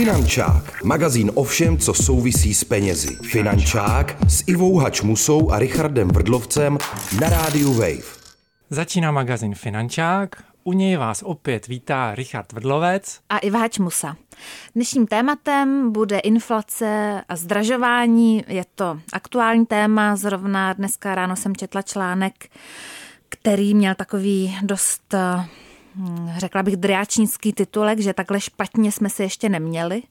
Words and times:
Finančák, 0.00 0.84
magazín 0.84 1.30
o 1.34 1.44
všem, 1.44 1.78
co 1.78 1.94
souvisí 1.94 2.54
s 2.54 2.64
penězi. 2.64 3.16
Finančák 3.22 4.16
s 4.28 4.44
Ivou 4.46 4.76
Hačmusou 4.76 5.50
a 5.50 5.58
Richardem 5.58 6.08
Vrdlovcem 6.08 6.78
na 7.20 7.28
rádiu 7.28 7.72
Wave. 7.72 8.04
Začíná 8.70 9.10
magazín 9.10 9.54
Finančák, 9.54 10.44
u 10.64 10.72
něj 10.72 10.96
vás 10.96 11.22
opět 11.22 11.66
vítá 11.66 12.14
Richard 12.14 12.52
Vrdlovec 12.52 13.20
a 13.28 13.38
Iva 13.38 13.58
Hačmusa. 13.58 14.16
Dnešním 14.74 15.06
tématem 15.06 15.92
bude 15.92 16.18
inflace 16.18 17.20
a 17.28 17.36
zdražování. 17.36 18.44
Je 18.48 18.64
to 18.74 19.00
aktuální 19.12 19.66
téma, 19.66 20.16
zrovna 20.16 20.72
dneska 20.72 21.14
ráno 21.14 21.36
jsem 21.36 21.56
četla 21.56 21.82
článek, 21.82 22.48
který 23.28 23.74
měl 23.74 23.94
takový 23.94 24.58
dost 24.62 25.14
řekla 26.38 26.62
bych, 26.62 26.76
driáčnický 26.76 27.52
titulek, 27.52 28.00
že 28.00 28.14
takhle 28.14 28.40
špatně 28.40 28.92
jsme 28.92 29.10
se 29.10 29.22
ještě 29.22 29.48
neměli. 29.48 30.02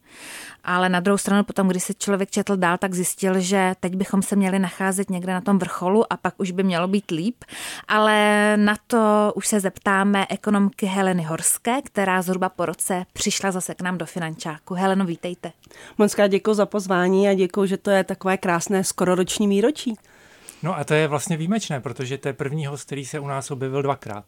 Ale 0.63 0.89
na 0.89 0.99
druhou 0.99 1.17
stranu 1.17 1.43
potom, 1.43 1.67
když 1.67 1.83
se 1.83 1.93
člověk 1.93 2.31
četl 2.31 2.57
dál, 2.57 2.77
tak 2.77 2.93
zjistil, 2.93 3.39
že 3.39 3.73
teď 3.79 3.95
bychom 3.95 4.21
se 4.21 4.35
měli 4.35 4.59
nacházet 4.59 5.09
někde 5.09 5.33
na 5.33 5.41
tom 5.41 5.59
vrcholu 5.59 6.13
a 6.13 6.17
pak 6.17 6.33
už 6.37 6.51
by 6.51 6.63
mělo 6.63 6.87
být 6.87 7.11
líp. 7.11 7.43
Ale 7.87 8.57
na 8.57 8.75
to 8.87 9.33
už 9.35 9.47
se 9.47 9.59
zeptáme 9.59 10.25
ekonomky 10.29 10.85
Heleny 10.85 11.23
Horské, 11.23 11.81
která 11.81 12.21
zhruba 12.21 12.49
po 12.49 12.65
roce 12.65 13.05
přišla 13.13 13.51
zase 13.51 13.75
k 13.75 13.81
nám 13.81 13.97
do 13.97 14.05
finančáku. 14.05 14.73
Heleno, 14.73 15.05
vítejte. 15.05 15.51
Moc 15.97 16.15
děkuji 16.27 16.53
za 16.53 16.65
pozvání 16.65 17.27
a 17.29 17.33
děkuji, 17.33 17.65
že 17.65 17.77
to 17.77 17.91
je 17.91 18.03
takové 18.03 18.37
krásné 18.37 18.83
skororoční 18.83 19.47
výročí. 19.47 19.95
No 20.63 20.77
a 20.77 20.83
to 20.83 20.93
je 20.93 21.07
vlastně 21.07 21.37
výjimečné, 21.37 21.79
protože 21.79 22.17
to 22.17 22.27
je 22.27 22.33
první 22.33 22.65
host, 22.65 22.85
který 22.85 23.05
se 23.05 23.19
u 23.19 23.27
nás 23.27 23.51
objevil 23.51 23.81
dvakrát. 23.81 24.25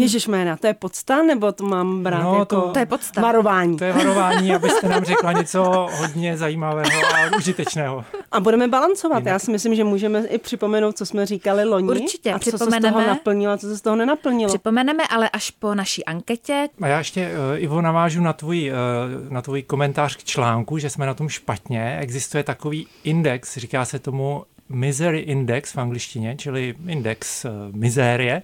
Ježíš 0.00 0.26
jména, 0.26 0.56
to 0.56 0.66
je 0.66 0.74
podsta, 0.74 1.22
nebo 1.22 1.52
to 1.52 1.64
mám 1.64 2.02
brát 2.02 2.22
no, 2.22 2.38
jako 2.38 2.44
to, 2.44 2.70
to 2.70 2.78
je 2.78 2.86
podsta. 2.86 3.20
varování? 3.20 3.76
To 3.76 3.84
je 3.84 3.92
varování, 3.92 4.54
abyste 4.54 4.88
nám 4.88 5.04
řekla 5.04 5.32
něco 5.32 5.88
hodně 5.98 6.36
zajímavého 6.36 7.00
a 7.14 7.36
užitečného. 7.36 8.04
A 8.32 8.40
budeme 8.40 8.68
balancovat. 8.68 9.18
Jinak. 9.18 9.32
Já 9.32 9.38
si 9.38 9.50
myslím, 9.50 9.74
že 9.74 9.84
můžeme 9.84 10.26
i 10.26 10.38
připomenout, 10.38 10.96
co 10.96 11.06
jsme 11.06 11.26
říkali 11.26 11.64
loni. 11.64 11.88
Určitě, 11.88 12.32
a 12.32 12.38
co 12.38 12.50
se 12.50 12.56
z 12.56 12.80
toho 12.80 13.00
naplnilo 13.00 13.52
a 13.52 13.58
co 13.58 13.66
se 13.66 13.76
z 13.76 13.80
toho 13.80 13.96
nenaplnilo. 13.96 14.48
Připomeneme, 14.48 15.02
ale 15.10 15.28
až 15.28 15.50
po 15.50 15.74
naší 15.74 16.04
anketě. 16.04 16.68
A 16.82 16.86
já 16.86 16.98
ještě, 16.98 17.30
uh, 17.30 17.62
Ivo, 17.62 17.82
navážu 17.82 18.20
na 18.22 18.32
tvůj, 18.32 18.72
uh, 18.72 19.32
na 19.32 19.42
tvůj 19.42 19.62
komentář 19.62 20.16
k 20.16 20.24
článku, 20.24 20.78
že 20.78 20.90
jsme 20.90 21.06
na 21.06 21.14
tom 21.14 21.28
špatně. 21.28 21.98
Existuje 22.00 22.42
takový 22.42 22.86
index, 23.04 23.56
říká 23.56 23.84
se 23.84 23.98
tomu 23.98 24.44
Misery 24.68 25.18
Index 25.18 25.72
v 25.72 25.78
angličtině, 25.78 26.36
čili 26.38 26.74
index 26.86 27.44
uh, 27.44 27.50
mizérie. 27.76 28.42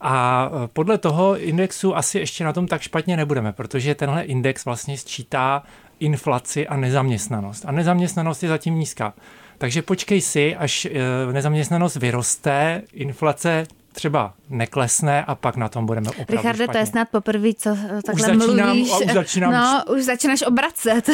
A 0.00 0.48
e, 0.64 0.68
podle 0.68 0.98
toho 0.98 1.38
indexu 1.38 1.96
asi 1.96 2.18
ještě 2.18 2.44
na 2.44 2.52
tom 2.52 2.66
tak 2.66 2.82
špatně 2.82 3.16
nebudeme, 3.16 3.52
protože 3.52 3.94
tenhle 3.94 4.22
index 4.22 4.64
vlastně 4.64 4.98
sčítá 4.98 5.62
inflaci 6.00 6.68
a 6.68 6.76
nezaměstnanost. 6.76 7.64
A 7.66 7.72
nezaměstnanost 7.72 8.42
je 8.42 8.48
zatím 8.48 8.74
nízká. 8.74 9.14
Takže 9.58 9.82
počkej 9.82 10.20
si, 10.20 10.56
až 10.56 10.84
e, 10.84 11.32
nezaměstnanost 11.32 11.96
vyroste, 11.96 12.82
inflace 12.92 13.66
třeba 13.92 14.34
neklesne 14.48 15.24
a 15.24 15.34
pak 15.34 15.56
na 15.56 15.68
tom 15.68 15.86
budeme 15.86 16.10
opravdu 16.10 16.32
Richarde, 16.36 16.64
špatně. 16.64 16.72
to 16.72 16.78
je 16.78 16.86
snad 16.86 17.08
poprvé, 17.08 17.54
co 17.54 17.76
takhle 18.06 18.32
už 18.32 18.38
začínám, 18.38 18.68
mluvíš. 18.68 18.92
A 18.92 18.98
už 18.98 19.12
začínám. 19.12 19.52
No, 19.52 19.94
už 19.94 20.04
začínáš 20.04 20.42
obracet. 20.42 21.10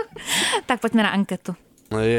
tak 0.66 0.80
pojďme 0.80 1.02
na 1.02 1.08
anketu. 1.08 1.54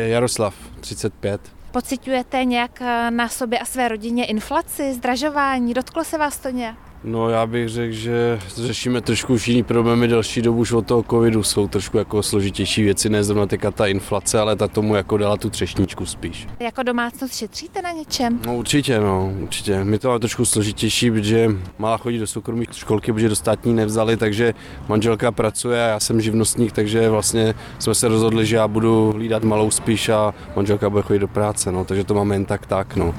Jaroslav, 0.07 0.55
35. 0.79 1.62
Pociťujete 1.73 2.43
nějak 2.45 2.81
eh, 2.81 3.11
na 3.11 3.29
sobě 3.29 3.59
a 3.59 3.65
své 3.65 3.87
rodině 3.87 4.25
inflaci, 4.25 4.93
zdražování? 4.93 5.73
Dotklo 5.73 6.03
se 6.03 6.17
vás 6.17 6.39
to 6.39 6.49
nějak? 6.49 6.82
No 7.03 7.29
já 7.29 7.45
bych 7.45 7.69
řekl, 7.69 7.93
že 7.93 8.39
řešíme 8.55 9.01
trošku 9.01 9.33
už 9.33 9.47
jiný 9.47 9.63
problémy 9.63 10.07
delší 10.07 10.41
dobu 10.41 10.59
už 10.59 10.71
od 10.71 10.87
toho 10.87 11.03
covidu. 11.09 11.43
Jsou 11.43 11.67
trošku 11.67 11.97
jako 11.97 12.23
složitější 12.23 12.83
věci, 12.83 13.09
ne 13.09 13.23
zrovna 13.23 13.45
teďka 13.45 13.71
ta 13.71 13.87
inflace, 13.87 14.39
ale 14.39 14.55
ta 14.55 14.67
tomu 14.67 14.95
jako 14.95 15.17
dala 15.17 15.37
tu 15.37 15.49
třešničku 15.49 16.05
spíš. 16.05 16.47
Jako 16.59 16.83
domácnost 16.83 17.35
šetříte 17.35 17.81
na 17.81 17.91
něčem? 17.91 18.39
No 18.45 18.57
určitě, 18.57 18.99
no, 18.99 19.33
určitě. 19.41 19.83
My 19.83 19.99
to 19.99 20.07
máme 20.07 20.19
trošku 20.19 20.45
složitější, 20.45 21.11
protože 21.11 21.49
malá 21.77 21.97
chodí 21.97 22.19
do 22.19 22.27
soukromých 22.27 22.69
školky, 22.73 23.13
protože 23.13 23.29
do 23.29 23.35
státní 23.35 23.73
nevzali, 23.73 24.17
takže 24.17 24.53
manželka 24.87 25.31
pracuje 25.31 25.83
a 25.83 25.87
já 25.87 25.99
jsem 25.99 26.21
živnostník, 26.21 26.71
takže 26.71 27.09
vlastně 27.09 27.53
jsme 27.79 27.95
se 27.95 28.07
rozhodli, 28.07 28.45
že 28.45 28.55
já 28.55 28.67
budu 28.67 29.11
hlídat 29.11 29.43
malou 29.43 29.71
spíš 29.71 30.09
a 30.09 30.33
manželka 30.55 30.89
bude 30.89 31.03
chodit 31.03 31.19
do 31.19 31.27
práce, 31.27 31.71
no, 31.71 31.85
takže 31.85 32.03
to 32.03 32.13
máme 32.13 32.35
jen 32.35 32.45
tak 32.45 32.65
tak, 32.65 32.95
no. 32.95 33.15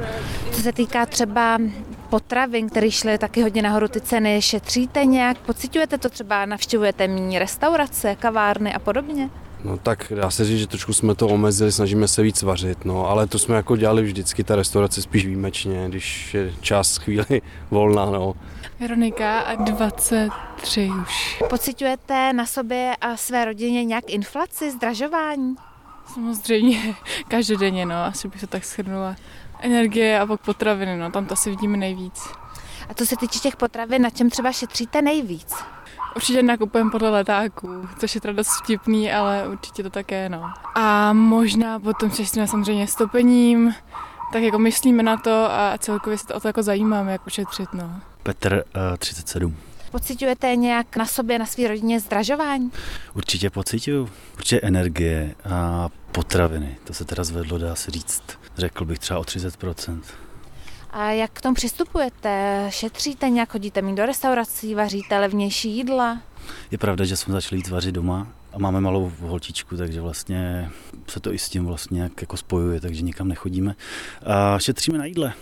Co 0.50 0.62
se 0.62 0.72
týká 0.72 1.06
třeba 1.06 1.58
potravin, 2.14 2.68
které 2.68 2.90
šly 2.90 3.18
taky 3.18 3.42
hodně 3.42 3.62
nahoru 3.62 3.88
ty 3.88 4.00
ceny, 4.00 4.42
šetříte 4.42 5.04
nějak? 5.04 5.38
Pocitujete 5.38 5.98
to 5.98 6.08
třeba, 6.08 6.46
navštěvujete 6.46 7.08
méně 7.08 7.38
restaurace, 7.38 8.16
kavárny 8.16 8.74
a 8.74 8.78
podobně? 8.78 9.30
No 9.64 9.76
tak 9.78 10.12
dá 10.16 10.30
se 10.30 10.44
říct, 10.44 10.58
že 10.58 10.66
trošku 10.66 10.92
jsme 10.92 11.14
to 11.14 11.28
omezili, 11.28 11.72
snažíme 11.72 12.08
se 12.08 12.22
víc 12.22 12.42
vařit, 12.42 12.84
no, 12.84 13.08
ale 13.08 13.26
to 13.26 13.38
jsme 13.38 13.56
jako 13.56 13.76
dělali 13.76 14.02
vždycky, 14.02 14.44
ta 14.44 14.56
restaurace 14.56 15.02
spíš 15.02 15.26
výjimečně, 15.26 15.88
když 15.88 16.34
je 16.34 16.52
čas 16.60 16.96
chvíli 16.96 17.42
volná, 17.70 18.04
no. 18.04 18.34
Veronika 18.80 19.40
a 19.40 19.54
23 19.54 20.90
už. 21.02 21.42
Pocitujete 21.50 22.32
na 22.32 22.46
sobě 22.46 22.92
a 23.00 23.16
své 23.16 23.44
rodině 23.44 23.84
nějak 23.84 24.04
inflaci, 24.10 24.70
zdražování? 24.70 25.54
Samozřejmě, 26.14 26.94
každodenně, 27.28 27.86
no, 27.86 27.94
asi 28.04 28.28
bych 28.28 28.40
se 28.40 28.46
tak 28.46 28.64
shrnula 28.64 29.16
energie 29.60 30.20
a 30.20 30.26
pak 30.26 30.40
potraviny, 30.40 30.96
no, 30.96 31.10
tam 31.10 31.26
to 31.26 31.32
asi 31.32 31.50
vidíme 31.50 31.76
nejvíc. 31.76 32.28
A 32.88 32.94
co 32.94 33.06
se 33.06 33.16
týče 33.16 33.38
těch 33.38 33.56
potravin, 33.56 34.02
na 34.02 34.10
čem 34.10 34.30
třeba 34.30 34.52
šetříte 34.52 35.02
nejvíc? 35.02 35.54
Určitě 36.16 36.42
nakupujeme 36.42 36.90
podle 36.90 37.10
letáků, 37.10 37.88
což 37.98 38.14
je 38.14 38.20
teda 38.20 38.34
dost 38.34 38.50
vtipný, 38.62 39.12
ale 39.12 39.48
určitě 39.48 39.82
to 39.82 39.90
také, 39.90 40.28
no. 40.28 40.52
A 40.74 41.12
možná 41.12 41.78
potom 41.80 42.10
šetříme 42.10 42.46
samozřejmě 42.46 42.86
stopením, 42.86 43.74
tak 44.32 44.42
jako 44.42 44.58
myslíme 44.58 45.02
na 45.02 45.16
to 45.16 45.30
a 45.50 45.78
celkově 45.78 46.18
se 46.18 46.26
to 46.26 46.34
o 46.34 46.40
to 46.40 46.48
jako 46.48 46.62
zajímáme, 46.62 47.12
jak 47.12 47.26
ušetřit, 47.26 47.68
no. 47.72 48.00
Petr, 48.22 48.64
uh, 48.92 48.96
37. 48.96 49.56
Pocitujete 49.90 50.56
nějak 50.56 50.96
na 50.96 51.06
sobě, 51.06 51.38
na 51.38 51.46
své 51.46 51.68
rodině 51.68 52.00
zdražování? 52.00 52.70
Určitě 53.14 53.50
pocituju. 53.50 54.08
Určitě 54.36 54.60
energie 54.60 55.34
a 55.50 55.88
potraviny. 56.12 56.76
To 56.84 56.94
se 56.94 57.04
teda 57.04 57.24
zvedlo, 57.24 57.58
dá 57.58 57.74
se 57.74 57.90
říct, 57.90 58.22
řekl 58.56 58.84
bych 58.84 58.98
třeba 58.98 59.20
o 59.20 59.22
30%. 59.22 60.00
A 60.90 61.10
jak 61.10 61.30
k 61.30 61.40
tomu 61.40 61.54
přistupujete? 61.54 62.66
Šetříte 62.68 63.28
nějak, 63.28 63.52
chodíte 63.52 63.82
mít 63.82 63.94
do 63.94 64.06
restaurací, 64.06 64.74
vaříte 64.74 65.18
levnější 65.18 65.76
jídla? 65.76 66.20
Je 66.70 66.78
pravda, 66.78 67.04
že 67.04 67.16
jsme 67.16 67.32
začali 67.34 67.58
jít 67.58 67.68
vařit 67.68 67.94
doma 67.94 68.28
a 68.52 68.58
máme 68.58 68.80
malou 68.80 69.12
holčičku, 69.20 69.76
takže 69.76 70.00
vlastně 70.00 70.70
se 71.08 71.20
to 71.20 71.32
i 71.32 71.38
s 71.38 71.48
tím 71.48 71.66
vlastně 71.66 71.94
nějak 71.94 72.20
jako 72.20 72.36
spojuje, 72.36 72.80
takže 72.80 73.02
nikam 73.02 73.28
nechodíme. 73.28 73.74
A 74.26 74.58
šetříme 74.58 74.98
na 74.98 75.04
jídle, 75.04 75.32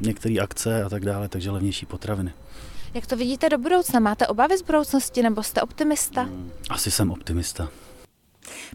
některé 0.00 0.34
akce 0.34 0.84
a 0.84 0.88
tak 0.88 1.04
dále, 1.04 1.28
takže 1.28 1.50
levnější 1.50 1.86
potraviny. 1.86 2.32
Jak 2.94 3.06
to 3.06 3.16
vidíte 3.16 3.48
do 3.48 3.58
budoucna? 3.58 4.00
Máte 4.00 4.26
obavy 4.26 4.58
z 4.58 4.62
budoucnosti 4.62 5.22
nebo 5.22 5.42
jste 5.42 5.62
optimista? 5.62 6.28
Asi 6.70 6.90
jsem 6.90 7.10
optimista. 7.10 7.68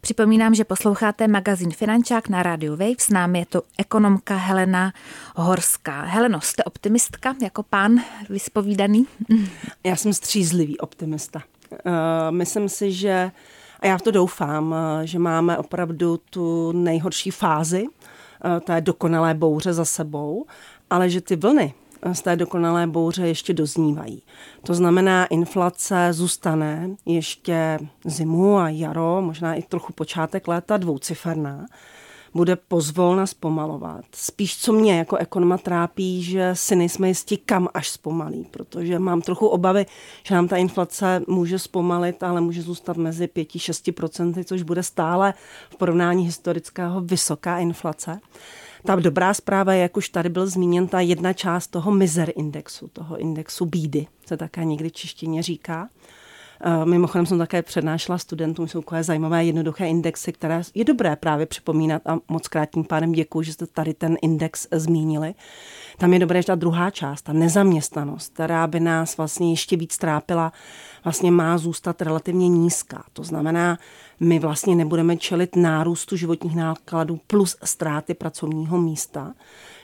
Připomínám, 0.01 0.55
že 0.55 0.63
posloucháte 0.63 1.27
magazín 1.27 1.71
Finančák 1.71 2.29
na 2.29 2.43
rádiu 2.43 2.71
Wave. 2.71 2.95
S 2.99 3.09
námi 3.09 3.39
je 3.39 3.45
to 3.45 3.61
ekonomka 3.77 4.35
Helena 4.35 4.93
Horská. 5.35 6.01
Heleno, 6.01 6.41
jste 6.41 6.63
optimistka 6.63 7.35
jako 7.41 7.63
pán 7.63 8.01
vyspovídaný? 8.29 9.07
Já 9.83 9.95
jsem 9.95 10.13
střízlivý 10.13 10.77
optimista. 10.77 11.41
Uh, 11.71 11.91
myslím 12.29 12.69
si, 12.69 12.91
že, 12.91 13.31
a 13.79 13.87
já 13.87 13.97
v 13.97 14.01
to 14.01 14.11
doufám, 14.11 14.75
eh, 14.75 15.07
že 15.07 15.19
máme 15.19 15.57
opravdu 15.57 16.19
tu 16.29 16.71
nejhorší 16.71 17.31
fázi 17.31 17.83
uh, 17.83 18.59
té 18.59 18.81
dokonalé 18.81 19.33
bouře 19.33 19.73
za 19.73 19.85
sebou, 19.85 20.45
ale 20.89 21.09
že 21.09 21.21
ty 21.21 21.35
vlny, 21.35 21.73
z 22.11 22.21
té 22.21 22.35
dokonalé 22.35 22.87
bouře 22.87 23.27
ještě 23.27 23.53
doznívají. 23.53 24.23
To 24.65 24.73
znamená, 24.73 25.25
inflace 25.25 26.07
zůstane 26.11 26.89
ještě 27.05 27.79
zimu 28.05 28.57
a 28.57 28.69
jaro, 28.69 29.21
možná 29.21 29.53
i 29.53 29.61
trochu 29.61 29.93
počátek 29.93 30.47
léta 30.47 30.77
dvouciferná 30.77 31.65
bude 32.33 32.55
pozvolna 32.55 33.27
zpomalovat. 33.27 34.05
Spíš 34.15 34.57
co 34.57 34.73
mě 34.73 34.97
jako 34.97 35.15
ekonoma 35.15 35.57
trápí, 35.57 36.23
že 36.23 36.51
si 36.53 36.75
nejsme 36.75 37.07
jistí, 37.07 37.37
kam 37.37 37.67
až 37.73 37.89
zpomalí, 37.89 38.47
protože 38.51 38.99
mám 38.99 39.21
trochu 39.21 39.47
obavy, 39.47 39.85
že 40.23 40.35
nám 40.35 40.47
ta 40.47 40.57
inflace 40.57 41.21
může 41.27 41.59
zpomalit, 41.59 42.23
ale 42.23 42.41
může 42.41 42.61
zůstat 42.61 42.97
mezi 42.97 43.25
5-6%, 43.27 44.43
což 44.43 44.61
bude 44.61 44.83
stále 44.83 45.33
v 45.69 45.75
porovnání 45.75 46.25
historického 46.25 47.01
vysoká 47.01 47.59
inflace. 47.59 48.19
Ta 48.85 48.95
dobrá 48.95 49.33
zpráva 49.33 49.73
je, 49.73 49.81
jak 49.81 49.97
už 49.97 50.09
tady 50.09 50.29
byl 50.29 50.47
zmíněn, 50.47 50.87
ta 50.87 50.99
jedna 50.99 51.33
část 51.33 51.67
toho 51.67 51.91
miser 51.91 52.31
indexu, 52.35 52.87
toho 52.87 53.17
indexu 53.17 53.65
bídy, 53.65 54.07
se 54.25 54.37
také 54.37 54.65
někdy 54.65 54.91
češtině 54.91 55.43
říká, 55.43 55.89
Mimochodem 56.83 57.25
jsem 57.25 57.37
také 57.37 57.61
přednášela 57.61 58.17
studentům, 58.17 58.67
jsou 58.67 58.81
takové 58.81 59.03
zajímavé 59.03 59.45
jednoduché 59.45 59.87
indexy, 59.87 60.31
které 60.31 60.61
je 60.73 60.85
dobré 60.85 61.15
právě 61.15 61.45
připomínat 61.45 62.01
a 62.05 62.17
moc 62.27 62.47
krát 62.47 62.65
tím 62.65 62.83
pádem 62.83 63.11
děkuji, 63.11 63.41
že 63.41 63.53
jste 63.53 63.67
tady 63.67 63.93
ten 63.93 64.17
index 64.21 64.67
zmínili. 64.71 65.33
Tam 65.97 66.13
je 66.13 66.19
dobré, 66.19 66.41
že 66.41 66.45
ta 66.45 66.55
druhá 66.55 66.89
část, 66.89 67.21
ta 67.21 67.33
nezaměstnanost, 67.33 68.33
která 68.33 68.67
by 68.67 68.79
nás 68.79 69.17
vlastně 69.17 69.51
ještě 69.51 69.77
víc 69.77 69.97
trápila, 69.97 70.53
vlastně 71.03 71.31
má 71.31 71.57
zůstat 71.57 72.01
relativně 72.01 72.49
nízká. 72.49 73.03
To 73.13 73.23
znamená, 73.23 73.77
my 74.19 74.39
vlastně 74.39 74.75
nebudeme 74.75 75.17
čelit 75.17 75.55
nárůstu 75.55 76.15
životních 76.17 76.55
nákladů 76.55 77.19
plus 77.27 77.57
ztráty 77.63 78.13
pracovního 78.13 78.77
místa, 78.77 79.33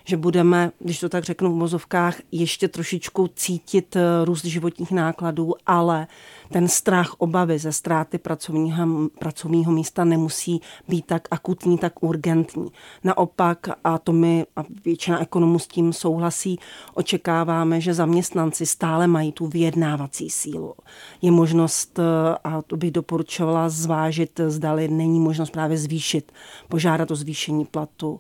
že 0.06 0.18
budeme, 0.18 0.72
když 0.80 1.00
to 1.00 1.10
tak 1.10 1.24
řeknu 1.24 1.52
v 1.52 1.56
mozovkách, 1.56 2.16
ještě 2.32 2.68
trošičku 2.68 3.30
cítit 3.36 3.96
eh, 3.96 4.02
růst 4.26 4.46
životních 4.46 4.92
nákladů, 4.92 5.54
ale 5.66 6.08
ten 6.52 6.68
strach, 6.68 7.16
obavy 7.18 7.60
ze 7.60 7.72
ztráty 7.72 8.18
pracovního, 8.18 9.10
pracovního 9.20 9.72
místa 9.72 10.04
nemusí 10.04 10.62
být 10.88 11.06
tak 11.06 11.28
akutní, 11.32 11.78
tak 11.78 12.04
urgentní. 12.04 12.72
Naopak, 13.04 13.68
a 13.84 13.98
to 13.98 14.12
my, 14.12 14.46
a 14.56 14.64
většina 14.86 15.22
ekonomů 15.22 15.60
s 15.60 15.68
tím 15.68 15.94
souhlasí, 15.94 16.60
očekáváme, 16.94 17.82
že 17.82 17.94
zaměstnanci 17.94 18.66
stále 18.66 19.08
mají 19.08 19.32
tu 19.32 19.48
vyjednávací 19.48 20.30
sílu. 20.30 20.74
Je 21.22 21.32
možnost, 21.32 22.00
a 22.44 22.62
to 22.62 22.78
bych 22.78 22.92
doporučovala 22.92 23.70
zvážit, 23.70 24.42
zdali 24.48 24.88
není 24.88 25.20
možnost 25.20 25.50
právě 25.50 25.78
zvýšit, 25.78 26.32
požádat 26.70 27.12
o 27.12 27.16
zvýšení 27.16 27.66
platu. 27.66 28.20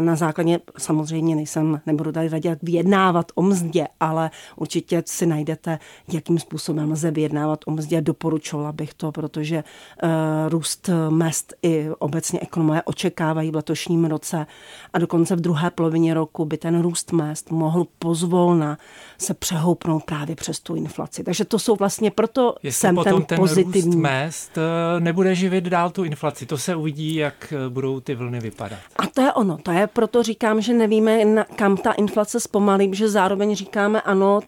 Na 0.00 0.16
základě, 0.16 0.60
samozřejmě 0.78 1.36
nejsem, 1.36 1.80
nebudu 1.86 2.12
tady 2.12 2.28
radit, 2.28 2.44
jak 2.44 2.62
vyjednávat 2.62 3.32
o 3.34 3.42
mzdě, 3.42 3.86
ale 4.00 4.30
určitě 4.56 5.02
si 5.06 5.26
najdete, 5.26 5.78
jakým 6.12 6.38
způsobem 6.38 6.92
lze 6.92 7.10
vyjednávat 7.10 7.63
o 7.66 7.70
mzdě. 7.70 8.00
Doporučovala 8.00 8.72
bych 8.72 8.94
to, 8.94 9.12
protože 9.12 9.64
uh, 10.02 10.10
růst 10.48 10.90
mest 11.08 11.54
i 11.62 11.88
obecně 11.98 12.40
ekonomové 12.40 12.82
očekávají 12.82 13.50
v 13.50 13.54
letošním 13.54 14.04
roce 14.04 14.46
a 14.92 14.98
dokonce 14.98 15.36
v 15.36 15.40
druhé 15.40 15.70
polovině 15.70 16.14
roku 16.14 16.44
by 16.44 16.56
ten 16.56 16.82
růst 16.82 17.12
mest 17.12 17.50
mohl 17.50 17.86
pozvolna 17.98 18.78
se 19.18 19.34
přehoupnout 19.34 20.04
právě 20.04 20.36
přes 20.36 20.60
tu 20.60 20.74
inflaci. 20.74 21.24
Takže 21.24 21.44
to 21.44 21.58
jsou 21.58 21.76
vlastně, 21.76 22.10
proto 22.10 22.54
Jestli 22.62 22.80
jsem 22.80 22.94
potom 22.94 23.12
ten, 23.12 23.24
ten 23.24 23.38
pozitivní. 23.38 23.94
Růst 23.94 24.02
mest 24.02 24.58
eh, 24.58 25.00
nebude 25.00 25.34
živit 25.34 25.64
dál 25.64 25.90
tu 25.90 26.04
inflaci. 26.04 26.46
To 26.46 26.58
se 26.58 26.76
uvidí, 26.76 27.14
jak 27.14 27.52
eh, 27.52 27.68
budou 27.68 28.00
ty 28.00 28.14
vlny 28.14 28.40
vypadat. 28.40 28.78
A 28.96 29.06
to 29.06 29.20
je 29.20 29.32
ono. 29.32 29.58
To 29.62 29.70
je 29.70 29.86
proto 29.86 30.22
říkám, 30.22 30.60
že 30.60 30.72
nevíme, 30.74 31.44
kam 31.56 31.76
ta 31.76 31.92
inflace 31.92 32.40
zpomalí, 32.40 32.90
že 32.94 33.08
zároveň 33.08 33.56
říkáme, 33.56 34.00
ano, 34.00 34.40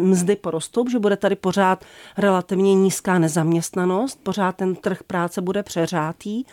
mzdy 0.00 0.36
porostou, 0.36 0.88
že 0.88 0.98
bude 0.98 1.16
tady 1.16 1.36
pořád 1.36 1.84
relativně 2.30 2.74
nízká 2.74 3.18
nezaměstnanost, 3.18 4.20
pořád 4.22 4.56
ten 4.56 4.74
trh 4.74 5.02
práce 5.02 5.40
bude 5.40 5.62
přeřátý 5.62 6.44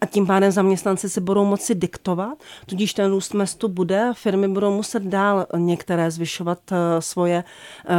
a 0.00 0.06
tím 0.06 0.26
pádem 0.26 0.50
zaměstnanci 0.50 1.10
si 1.10 1.20
budou 1.20 1.44
moci 1.44 1.74
diktovat, 1.74 2.38
tudíž 2.66 2.94
ten 2.94 3.10
růst 3.10 3.34
mestu 3.34 3.68
bude 3.68 4.08
a 4.08 4.12
firmy 4.12 4.48
budou 4.48 4.76
muset 4.76 5.02
dál 5.02 5.46
některé 5.56 6.10
zvyšovat 6.10 6.58
uh, 6.72 6.78
svoje 6.98 7.44
uh, 7.44 7.94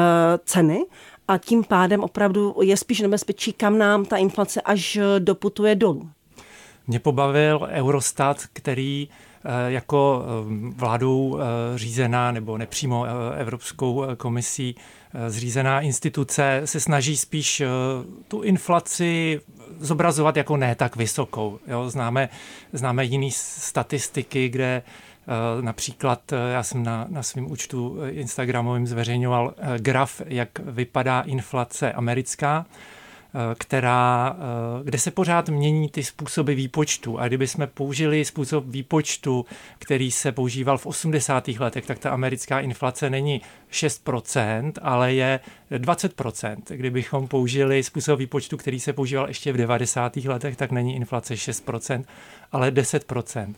ceny 0.46 0.86
a 1.28 1.38
tím 1.38 1.64
pádem 1.64 2.04
opravdu 2.04 2.56
je 2.62 2.78
spíš 2.78 3.00
nebezpečí, 3.00 3.54
kam 3.54 3.78
nám 3.78 4.06
ta 4.06 4.18
inflace 4.18 4.62
až 4.62 5.00
doputuje 5.20 5.76
dolů. 5.76 6.10
Mě 6.88 7.00
pobavil 7.00 7.68
Eurostat, 7.72 8.38
který 8.54 9.10
Eh, 9.48 9.72
jako 9.72 10.24
eh, 10.26 10.72
vládou 10.76 11.40
eh, 11.40 11.78
řízená 11.78 12.32
nebo 12.32 12.58
nepřímo 12.58 13.06
Evropskou 13.38 14.04
komisí 14.18 14.76
zřízená 15.28 15.82
instituce 15.82 16.62
se 16.66 16.80
snaží 16.80 17.18
spíš 17.18 17.64
tu 18.28 18.42
inflaci 18.42 19.42
zobrazovat 19.80 20.38
jako 20.38 20.58
ne 20.58 20.76
tak 20.76 20.96
vysokou. 20.96 21.60
Jo? 21.68 21.90
Známe, 21.90 22.30
známe 22.74 23.06
jiné 23.06 23.30
statistiky, 23.32 24.50
kde 24.50 24.84
Například 25.62 26.34
já 26.52 26.64
jsem 26.64 26.84
na, 26.84 27.06
na 27.10 27.24
svém 27.24 27.52
účtu 27.52 27.98
Instagramovým 28.10 28.88
zveřejňoval 28.88 29.54
graf, 29.78 30.22
jak 30.26 30.60
vypadá 30.60 31.22
inflace 31.22 31.94
americká 31.94 32.66
Eh, 32.66 33.05
která, 33.58 34.38
eh, 34.38 34.84
kde 34.84 35.00
se 35.00 35.12
pořád 35.12 35.50
mění 35.50 35.90
ty 35.90 36.04
způsoby 36.04 36.54
výpočtu. 36.54 37.20
A 37.20 37.28
kdyby 37.28 37.48
jsme 37.48 37.68
použili 37.68 38.26
způsob 38.26 38.66
výpočtu, 38.68 39.46
který 39.80 40.12
se 40.12 40.32
používal 40.32 40.78
v 40.78 40.86
80. 40.86 41.60
letech, 41.60 41.86
tak 41.86 42.00
ta 42.00 42.10
americká 42.10 42.60
inflace 42.60 43.10
není 43.10 43.42
6%, 43.72 44.80
ale 44.82 45.14
je 45.14 45.40
20%. 45.72 46.76
Kdybychom 46.76 47.28
použili 47.28 47.84
způsob 47.84 48.20
výpočtu, 48.20 48.58
který 48.58 48.80
se 48.80 48.94
používal 48.94 49.28
ještě 49.28 49.54
v 49.54 49.58
90. 49.58 50.26
letech, 50.26 50.56
tak 50.56 50.72
není 50.72 50.96
inflace 50.96 51.34
6%, 51.38 52.04
ale 52.52 52.72
10%. 52.72 53.56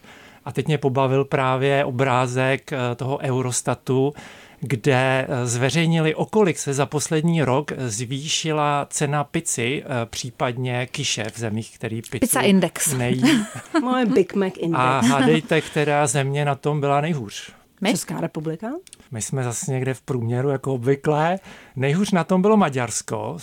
A 0.47 0.51
teď 0.51 0.67
mě 0.67 0.77
pobavil 0.77 1.25
právě 1.25 1.85
obrázek 1.85 2.73
eh, 2.73 2.95
toho 2.95 3.17
Eurostatu, 3.17 4.13
kde 4.59 5.27
eh, 5.29 5.47
zveřejnili, 5.47 6.15
okolik 6.15 6.57
se 6.57 6.73
za 6.73 6.85
poslední 6.85 7.43
rok 7.43 7.71
zvýšila 7.77 8.87
cena 8.89 9.23
pici, 9.23 9.83
eh, 9.85 10.05
případně 10.05 10.87
kiše 10.91 11.25
v 11.33 11.39
zemích, 11.39 11.75
který 11.75 12.01
pizzu 12.01 12.19
Pizza 12.19 12.41
Index. 12.41 12.93
nejí. 12.93 13.23
Moje 13.81 14.05
Big 14.05 14.33
Mac 14.35 14.53
Index. 14.57 14.79
A 14.79 14.99
hádejte, 14.99 15.61
která 15.61 16.07
země 16.07 16.45
na 16.45 16.55
tom 16.55 16.79
byla 16.79 17.01
nejhůř. 17.01 17.51
My? 17.81 17.91
Česká 17.91 18.21
republika? 18.21 18.71
My 19.11 19.21
jsme 19.21 19.43
zase 19.43 19.71
někde 19.71 19.93
v 19.93 20.01
průměru, 20.01 20.49
jako 20.49 20.73
obvykle. 20.73 21.39
Nejhůř 21.75 22.11
na 22.11 22.23
tom 22.23 22.41
bylo 22.41 22.57
Maďarsko, 22.57 23.37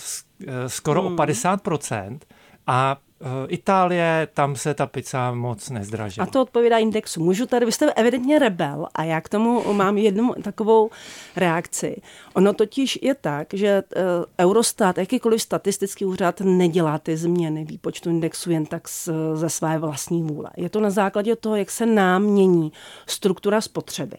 skoro 0.67 1.01
hmm. 1.01 1.13
o 1.13 1.15
50%. 1.15 2.19
A 2.67 2.97
Itálie, 3.47 4.27
tam 4.33 4.55
se 4.55 4.73
ta 4.73 4.85
pizza 4.87 5.31
moc 5.31 5.69
nezdražila. 5.69 6.27
A 6.27 6.29
to 6.29 6.41
odpovídá 6.41 6.77
indexu. 6.77 7.23
Můžu 7.23 7.45
tady, 7.45 7.65
vy 7.65 7.71
jste 7.71 7.93
evidentně 7.93 8.39
rebel 8.39 8.87
a 8.95 9.03
já 9.03 9.21
k 9.21 9.29
tomu 9.29 9.73
mám 9.73 9.97
jednu 9.97 10.33
takovou 10.43 10.89
reakci. 11.35 12.01
Ono 12.33 12.53
totiž 12.53 12.99
je 13.01 13.15
tak, 13.15 13.47
že 13.53 13.67
eh, 13.67 14.01
Eurostat, 14.39 14.97
jakýkoliv 14.97 15.41
statistický 15.41 16.05
úřad 16.05 16.41
nedělá 16.41 16.99
ty 16.99 17.17
změny 17.17 17.65
výpočtu 17.65 18.09
indexu 18.09 18.51
jen 18.51 18.65
tak 18.65 18.87
ze 19.33 19.49
své 19.49 19.77
vlastní 19.77 20.23
vůle. 20.23 20.49
Je 20.57 20.69
to 20.69 20.79
na 20.79 20.89
základě 20.89 21.35
toho, 21.35 21.55
jak 21.55 21.71
se 21.71 21.85
nám 21.85 22.23
mění 22.23 22.71
struktura 23.07 23.61
spotřeby. 23.61 24.17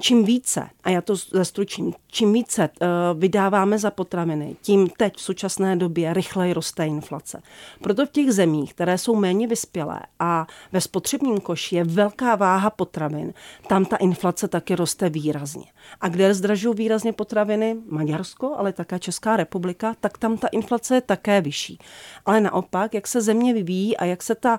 Čím 0.00 0.24
více, 0.24 0.68
a 0.84 0.90
já 0.90 1.00
to 1.00 1.16
zestručím, 1.16 1.92
čím 2.06 2.32
více 2.32 2.68
uh, 2.68 3.20
vydáváme 3.20 3.78
za 3.78 3.90
potraviny, 3.90 4.56
tím 4.62 4.88
teď 4.96 5.16
v 5.16 5.20
současné 5.20 5.76
době 5.76 6.14
rychleji 6.14 6.52
roste 6.52 6.86
inflace. 6.86 7.42
Proto 7.82 8.06
v 8.06 8.10
těch 8.10 8.32
zemích, 8.32 8.74
které 8.74 8.98
jsou 8.98 9.14
méně 9.14 9.46
vyspělé 9.46 10.00
a 10.18 10.46
ve 10.72 10.80
spotřebním 10.80 11.40
koši 11.40 11.76
je 11.76 11.84
velká 11.84 12.34
váha 12.34 12.70
potravin, 12.70 13.34
tam 13.68 13.84
ta 13.84 13.96
inflace 13.96 14.48
taky 14.48 14.74
roste 14.74 15.08
výrazně. 15.08 15.64
A 16.00 16.08
kde 16.08 16.34
zdražují 16.34 16.74
výrazně 16.76 17.12
potraviny, 17.12 17.76
Maďarsko, 17.88 18.54
ale 18.58 18.72
také 18.72 18.98
Česká 18.98 19.36
republika, 19.36 19.94
tak 20.00 20.18
tam 20.18 20.38
ta 20.38 20.48
inflace 20.48 20.94
je 20.94 21.00
také 21.00 21.40
vyšší. 21.40 21.78
Ale 22.26 22.40
naopak, 22.40 22.94
jak 22.94 23.06
se 23.06 23.20
země 23.20 23.54
vyvíjí 23.54 23.96
a 23.96 24.04
jak 24.04 24.22
se 24.22 24.34
ta, 24.34 24.58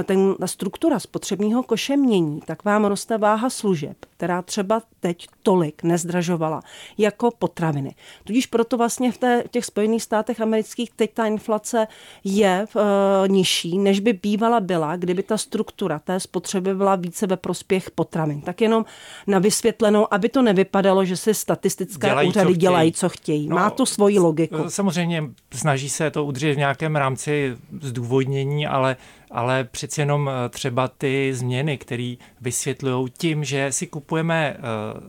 eh, 0.00 0.02
ten, 0.02 0.34
ta 0.34 0.46
struktura 0.46 1.00
spotřebního 1.00 1.62
koše 1.62 1.96
mění, 1.96 2.40
tak 2.40 2.64
vám 2.64 2.84
roste 2.84 3.18
váha 3.18 3.50
služeb, 3.50 3.96
která 4.16 4.42
třeba 4.42 4.73
teď 5.00 5.26
tolik 5.42 5.82
nezdražovala 5.82 6.62
jako 6.98 7.30
potraviny. 7.38 7.94
Tudíž 8.24 8.46
proto 8.46 8.76
vlastně 8.76 9.12
v, 9.12 9.18
té, 9.18 9.42
v 9.46 9.50
těch 9.50 9.64
Spojených 9.64 10.02
státech 10.02 10.40
amerických 10.40 10.90
teď 10.90 11.14
ta 11.14 11.26
inflace 11.26 11.86
je 12.24 12.66
uh, 12.74 12.82
nižší, 13.28 13.78
než 13.78 14.00
by 14.00 14.12
bývala 14.12 14.60
byla, 14.60 14.96
kdyby 14.96 15.22
ta 15.22 15.38
struktura 15.38 15.98
té 15.98 16.20
spotřeby 16.20 16.74
byla 16.74 16.96
více 16.96 17.26
ve 17.26 17.36
prospěch 17.36 17.90
potravin. 17.90 18.40
Tak 18.40 18.60
jenom 18.60 18.84
na 19.26 19.38
vysvětlenou, 19.38 20.14
aby 20.14 20.28
to 20.28 20.42
nevypadalo, 20.42 21.04
že 21.04 21.16
si 21.16 21.34
statistické 21.34 22.08
dělají, 22.08 22.28
úřady 22.28 22.54
co 22.54 22.56
dělají, 22.56 22.92
co 22.92 23.08
chtějí. 23.08 23.48
No, 23.48 23.56
Má 23.56 23.70
to 23.70 23.86
svoji 23.86 24.18
logiku. 24.18 24.56
Samozřejmě 24.68 25.22
snaží 25.52 25.88
se 25.88 26.10
to 26.10 26.24
udržet 26.24 26.54
v 26.54 26.58
nějakém 26.58 26.96
rámci 26.96 27.56
zdůvodnění, 27.80 28.66
ale 28.66 28.96
ale 29.34 29.64
přeci 29.64 30.00
jenom 30.00 30.30
eh, 30.30 30.48
třeba 30.48 30.88
ty 30.88 31.34
změny, 31.34 31.78
které 31.78 32.14
vysvětlují 32.40 33.10
tím, 33.18 33.44
že 33.44 33.72
si 33.72 33.86
kupujeme 33.86 34.56
eh, 34.56 34.60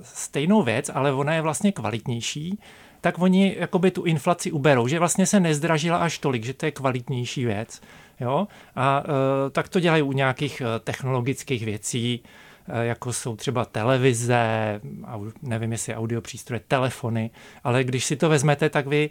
stejnou 0.02 0.64
věc, 0.64 0.92
ale 0.94 1.14
ona 1.14 1.34
je 1.34 1.42
vlastně 1.42 1.72
kvalitnější, 1.72 2.60
tak 3.02 3.20
oni 3.20 3.56
jakoby 3.60 3.92
tu 3.92 4.04
inflaci 4.04 4.52
uberou, 4.52 4.88
že 4.88 5.00
vlastně 5.00 5.26
se 5.26 5.40
nezdražila 5.40 5.98
až 5.98 6.20
tolik, 6.20 6.46
že 6.46 6.54
to 6.54 6.66
je 6.66 6.72
kvalitnější 6.72 7.46
věc. 7.46 7.82
Jo? 8.20 8.48
A 8.76 9.04
e, 9.06 9.50
tak 9.50 9.70
to 9.70 9.80
dělají 9.80 10.04
u 10.04 10.12
nějakých 10.12 10.62
technologických 10.84 11.66
věcí, 11.66 12.24
jako 12.82 13.14
jsou 13.14 13.36
třeba 13.36 13.66
televize, 13.66 14.82
nevím 15.42 15.72
jestli 15.72 15.96
audio 15.96 16.22
přístroje, 16.22 16.62
telefony, 16.68 17.32
ale 17.64 17.84
když 17.84 18.06
si 18.06 18.16
to 18.16 18.30
vezmete, 18.30 18.70
tak 18.70 18.88
vy 18.88 19.10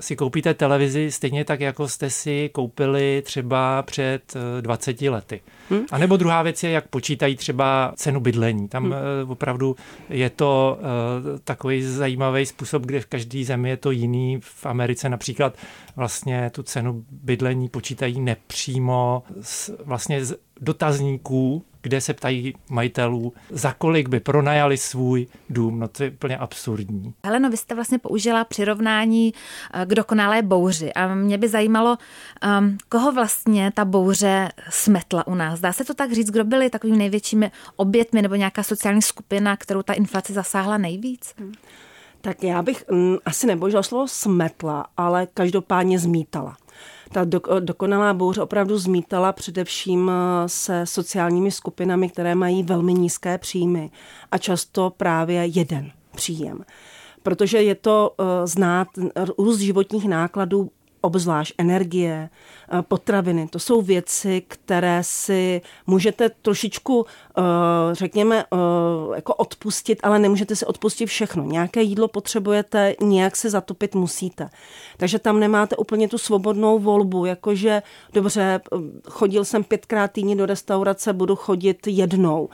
si 0.00 0.16
koupíte 0.16 0.54
televizi 0.54 1.12
stejně 1.12 1.44
tak, 1.44 1.60
jako 1.60 1.88
jste 1.88 2.10
si 2.10 2.50
koupili 2.52 3.22
třeba 3.24 3.82
před 3.82 4.34
20 4.60 5.02
lety. 5.02 5.40
Hmm. 5.70 5.82
A 5.92 5.98
nebo 5.98 6.16
druhá 6.16 6.42
věc 6.42 6.62
je, 6.62 6.70
jak 6.70 6.88
počítají 6.88 7.36
třeba 7.36 7.92
cenu 7.96 8.20
bydlení. 8.20 8.68
Tam 8.68 8.84
hmm. 8.84 9.30
opravdu 9.30 9.76
je 10.08 10.30
to 10.30 10.78
takový 11.44 11.82
zajímavý 11.82 12.46
způsob, 12.46 12.82
kde 12.82 13.00
v 13.00 13.06
každé 13.06 13.44
zemi 13.44 13.70
je 13.70 13.76
to 13.76 13.90
jiný. 13.90 14.38
V 14.40 14.66
Americe 14.66 15.08
například 15.08 15.56
vlastně 15.96 16.50
tu 16.50 16.62
cenu 16.62 17.04
bydlení 17.10 17.68
počítají 17.68 18.20
nepřímo 18.20 19.22
z, 19.40 19.70
vlastně 19.84 20.24
z 20.24 20.36
dotazníků, 20.60 21.64
kde 21.82 22.00
se 22.00 22.14
ptají 22.14 22.54
majitelů, 22.70 23.32
za 23.50 23.72
kolik 23.72 24.08
by 24.08 24.20
pronajali 24.20 24.76
svůj 24.76 25.26
dům. 25.50 25.78
No 25.78 25.88
to 25.88 26.02
je 26.02 26.10
úplně 26.10 26.36
absurdní. 26.36 27.14
Heleno, 27.24 27.50
vy 27.50 27.56
jste 27.56 27.74
vlastně 27.74 27.98
použila 27.98 28.44
přirovnání 28.44 29.34
eh, 29.74 29.86
k 29.86 29.94
dokonalé 29.94 30.42
bouři 30.42 30.92
a 30.92 31.14
mě 31.14 31.38
by 31.38 31.48
zajímalo, 31.48 31.98
um, 32.58 32.78
koho 32.88 33.12
vlastně 33.12 33.72
ta 33.74 33.84
bouře 33.84 34.48
smetla 34.70 35.26
u 35.26 35.34
nás. 35.34 35.60
Dá 35.60 35.72
se 35.72 35.84
to 35.84 35.94
tak 35.94 36.12
říct, 36.12 36.30
kdo 36.30 36.44
byli 36.44 36.70
takovými 36.70 36.98
největšími 36.98 37.50
obětmi 37.76 38.22
nebo 38.22 38.34
nějaká 38.34 38.62
sociální 38.62 39.02
skupina, 39.02 39.56
kterou 39.56 39.82
ta 39.82 39.92
inflace 39.92 40.32
zasáhla 40.32 40.78
nejvíc? 40.78 41.34
Hmm. 41.38 41.52
Tak 42.20 42.42
já 42.42 42.62
bych 42.62 42.84
mm, 42.90 43.16
asi 43.24 43.46
nebožila 43.46 43.82
slovo 43.82 44.08
smetla, 44.08 44.86
ale 44.96 45.26
každopádně 45.34 45.98
zmítala. 45.98 46.56
Ta 47.12 47.24
do, 47.24 47.40
dokonalá 47.60 48.14
bouře 48.14 48.42
opravdu 48.42 48.78
zmítala 48.78 49.32
především 49.32 50.10
eh, 50.10 50.48
se 50.48 50.86
sociálními 50.86 51.50
skupinami, 51.50 52.08
které 52.08 52.34
mají 52.34 52.62
velmi 52.62 52.94
nízké 52.94 53.38
příjmy 53.38 53.90
a 54.30 54.38
často 54.38 54.92
právě 54.96 55.46
jeden 55.46 55.90
příjem. 56.16 56.64
Protože 57.22 57.62
je 57.62 57.74
to 57.74 58.14
uh, 58.18 58.26
znát 58.44 58.88
růst 59.38 59.58
životních 59.58 60.08
nákladů 60.08 60.70
obzvlášť 61.02 61.54
energie, 61.58 62.30
eh, 62.30 62.82
potraviny. 62.82 63.48
To 63.50 63.58
jsou 63.58 63.82
věci, 63.82 64.42
které 64.48 64.98
si 65.02 65.60
můžete 65.86 66.30
trošičku, 66.42 67.06
eh, 67.06 67.42
řekněme, 67.92 68.44
eh, 68.44 68.56
jako 69.14 69.34
odpustit, 69.34 69.98
ale 70.02 70.18
nemůžete 70.18 70.56
si 70.56 70.66
odpustit 70.66 71.06
všechno. 71.06 71.44
Nějaké 71.44 71.82
jídlo 71.82 72.08
potřebujete, 72.08 72.94
nějak 73.00 73.36
se 73.36 73.50
zatopit 73.50 73.94
musíte. 73.94 74.50
Takže 74.96 75.18
tam 75.18 75.40
nemáte 75.40 75.76
úplně 75.76 76.08
tu 76.08 76.18
svobodnou 76.18 76.78
volbu, 76.78 77.26
jakože 77.26 77.82
dobře, 78.12 78.60
chodil 79.08 79.44
jsem 79.44 79.64
pětkrát 79.64 80.12
týdně 80.12 80.36
do 80.36 80.46
restaurace, 80.46 81.12
budu 81.12 81.36
chodit 81.36 81.86
jednou. 81.86 82.48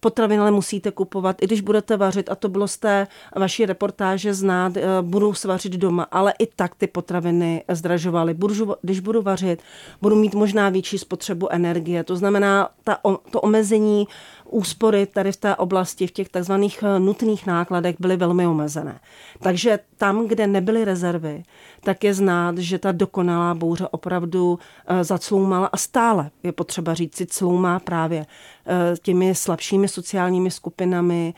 Potraviny 0.00 0.40
ale 0.40 0.50
musíte 0.50 0.90
kupovat, 0.90 1.42
i 1.42 1.46
když 1.46 1.60
budete 1.60 1.96
vařit, 1.96 2.30
a 2.30 2.34
to 2.34 2.48
bylo 2.48 2.68
z 2.68 2.76
té 2.76 3.06
vaší 3.36 3.66
reportáže 3.66 4.34
znát, 4.34 4.72
budu 5.02 5.34
svařit 5.34 5.72
doma, 5.72 6.06
ale 6.10 6.34
i 6.38 6.46
tak 6.46 6.74
ty 6.74 6.86
potraviny 6.86 7.49
zdražovaly. 7.68 8.34
Budu, 8.34 8.74
když 8.82 9.00
budu 9.00 9.22
vařit, 9.22 9.62
budu 10.02 10.16
mít 10.16 10.34
možná 10.34 10.68
větší 10.68 10.98
spotřebu 10.98 11.52
energie. 11.52 12.04
To 12.04 12.16
znamená, 12.16 12.68
ta, 12.84 12.98
to 13.30 13.40
omezení 13.40 14.06
úspory 14.50 15.06
tady 15.06 15.32
v 15.32 15.36
té 15.36 15.56
oblasti, 15.56 16.06
v 16.06 16.10
těch 16.10 16.28
takzvaných 16.28 16.82
eh, 16.82 16.98
nutných 16.98 17.46
nákladech 17.46 17.96
byly 17.98 18.16
velmi 18.16 18.46
omezené. 18.46 19.00
Takže 19.40 19.78
tam, 19.96 20.26
kde 20.26 20.46
nebyly 20.46 20.84
rezervy, 20.84 21.42
tak 21.80 22.04
je 22.04 22.14
znát, 22.14 22.58
že 22.58 22.78
ta 22.78 22.92
dokonalá 22.92 23.54
bouře 23.54 23.88
opravdu 23.90 24.58
eh, 24.86 25.04
zacloumala 25.04 25.66
a 25.66 25.76
stále 25.76 26.30
je 26.42 26.52
potřeba 26.52 26.94
říct 26.94 27.16
si 27.16 27.26
cloumá 27.26 27.78
právě 27.78 28.26
eh, 28.66 28.94
těmi 29.02 29.34
slabšími 29.34 29.88
sociálními 29.88 30.50
skupinami, 30.50 31.34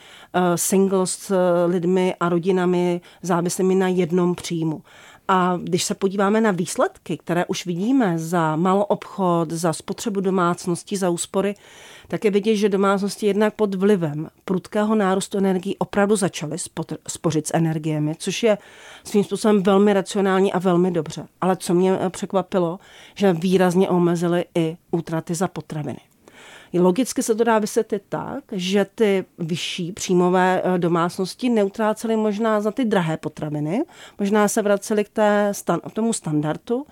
singles 0.55 1.31
lidmi 1.67 2.15
a 2.19 2.29
rodinami 2.29 3.01
závislými 3.21 3.75
na 3.75 3.87
jednom 3.87 4.35
příjmu. 4.35 4.81
A 5.27 5.57
když 5.63 5.83
se 5.83 5.95
podíváme 5.95 6.41
na 6.41 6.51
výsledky, 6.51 7.17
které 7.17 7.45
už 7.45 7.65
vidíme 7.65 8.19
za 8.19 8.55
maloobchod, 8.55 9.51
za 9.51 9.73
spotřebu 9.73 10.21
domácností, 10.21 10.97
za 10.97 11.09
úspory, 11.09 11.55
tak 12.07 12.25
je 12.25 12.31
vidět, 12.31 12.55
že 12.55 12.69
domácnosti 12.69 13.25
jednak 13.25 13.53
pod 13.53 13.75
vlivem 13.75 14.29
prudkého 14.45 14.95
nárůstu 14.95 15.37
energií 15.37 15.77
opravdu 15.77 16.15
začaly 16.15 16.57
spořit 17.07 17.47
s 17.47 17.53
energiemi, 17.53 18.15
což 18.19 18.43
je 18.43 18.57
svým 19.03 19.23
způsobem 19.23 19.63
velmi 19.63 19.93
racionální 19.93 20.53
a 20.53 20.59
velmi 20.59 20.91
dobře. 20.91 21.27
Ale 21.41 21.55
co 21.57 21.73
mě 21.73 21.99
překvapilo, 22.09 22.79
že 23.15 23.33
výrazně 23.33 23.89
omezily 23.89 24.45
i 24.55 24.77
útraty 24.91 25.35
za 25.35 25.47
potraviny. 25.47 25.99
Logicky 26.79 27.23
se 27.23 27.35
to 27.35 27.43
dá 27.43 27.59
vysvětlit 27.59 28.03
tak, 28.09 28.43
že 28.51 28.85
ty 28.95 29.25
vyšší 29.37 29.91
příjmové 29.91 30.61
eh, 30.63 30.77
domácnosti 30.77 31.49
neutrácely 31.49 32.15
možná 32.15 32.61
za 32.61 32.71
ty 32.71 32.85
drahé 32.85 33.17
potraviny, 33.17 33.83
možná 34.19 34.47
se 34.47 34.61
vraceli 34.61 35.03
k 35.03 35.09
té, 35.09 35.51
tomu 35.93 36.13
standardu, 36.13 36.85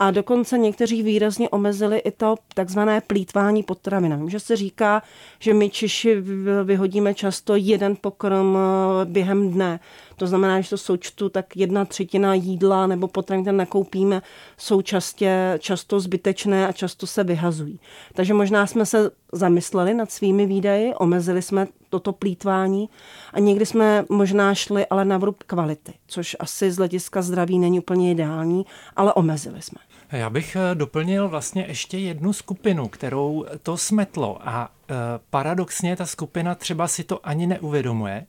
a 0.00 0.10
dokonce 0.10 0.58
někteří 0.58 1.02
výrazně 1.02 1.48
omezili 1.48 1.98
i 1.98 2.10
to 2.10 2.34
takzvané 2.54 3.00
plítvání 3.00 3.62
potravinami. 3.62 4.30
Že 4.30 4.40
se 4.40 4.56
říká, 4.56 5.02
že 5.38 5.54
my 5.54 5.70
Češi 5.70 6.22
vyhodíme 6.64 7.14
často 7.14 7.56
jeden 7.56 7.96
pokrm 7.96 8.56
eh, 8.56 9.04
během 9.04 9.50
dne. 9.50 9.80
To 10.20 10.26
znamená, 10.26 10.60
že 10.60 10.70
to 10.70 10.78
součtu, 10.78 11.28
tak 11.28 11.56
jedna 11.56 11.84
třetina 11.84 12.34
jídla 12.34 12.86
nebo 12.86 13.08
potravin, 13.08 13.44
které 13.44 13.56
nakoupíme, 13.56 14.22
jsou 14.58 14.82
častě, 14.82 15.56
často 15.58 16.00
zbytečné 16.00 16.68
a 16.68 16.72
často 16.72 17.06
se 17.06 17.24
vyhazují. 17.24 17.80
Takže 18.12 18.34
možná 18.34 18.66
jsme 18.66 18.86
se 18.86 19.10
zamysleli 19.32 19.94
nad 19.94 20.12
svými 20.12 20.46
výdaji, 20.46 20.94
omezili 20.94 21.42
jsme 21.42 21.66
toto 21.90 22.12
plítvání 22.12 22.88
a 23.32 23.40
někdy 23.40 23.66
jsme 23.66 24.04
možná 24.08 24.54
šli 24.54 24.86
ale 24.86 25.04
na 25.04 25.18
vrub 25.18 25.42
kvality, 25.46 25.92
což 26.06 26.36
asi 26.40 26.70
z 26.70 26.76
hlediska 26.76 27.22
zdraví 27.22 27.58
není 27.58 27.78
úplně 27.78 28.10
ideální, 28.10 28.66
ale 28.96 29.12
omezili 29.12 29.62
jsme. 29.62 29.78
Já 30.12 30.30
bych 30.30 30.56
eh, 30.56 30.74
doplnil 30.74 31.28
vlastně 31.28 31.64
ještě 31.68 31.98
jednu 31.98 32.32
skupinu, 32.32 32.88
kterou 32.88 33.44
to 33.62 33.76
smetlo 33.76 34.38
a 34.48 34.70
eh, 34.90 34.94
paradoxně 35.30 35.96
ta 35.96 36.06
skupina 36.06 36.54
třeba 36.54 36.88
si 36.88 37.04
to 37.04 37.26
ani 37.26 37.46
neuvědomuje, 37.46 38.26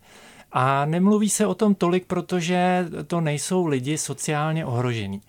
a 0.52 0.86
nemluví 0.86 1.30
se 1.30 1.46
o 1.46 1.56
tom 1.56 1.76
tolik, 1.76 2.06
protože 2.06 2.86
to 3.08 3.22
nejsou 3.22 3.66
lidi 3.66 3.98
sociálně 3.98 4.66
ohrožení. 4.66 5.22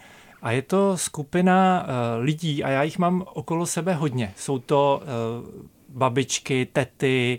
A 0.42 0.52
je 0.52 0.62
to 0.62 0.96
skupina 0.96 1.82
uh, 1.82 2.24
lidí, 2.24 2.64
a 2.64 2.68
já 2.68 2.82
jich 2.82 2.98
mám 2.98 3.24
okolo 3.34 3.66
sebe 3.66 3.94
hodně. 3.94 4.32
Jsou 4.36 4.58
to 4.58 5.02
uh, 5.02 5.62
babičky, 5.88 6.66
tety, 6.72 7.38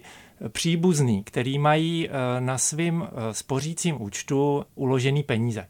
příbuzný, 0.50 1.24
který 1.24 1.60
mají 1.60 2.10
uh, 2.10 2.14
na 2.40 2.58
svým 2.58 3.08
spořícím 3.32 4.02
účtu 4.02 4.66
uložený 4.76 5.24
peníze. 5.24 5.68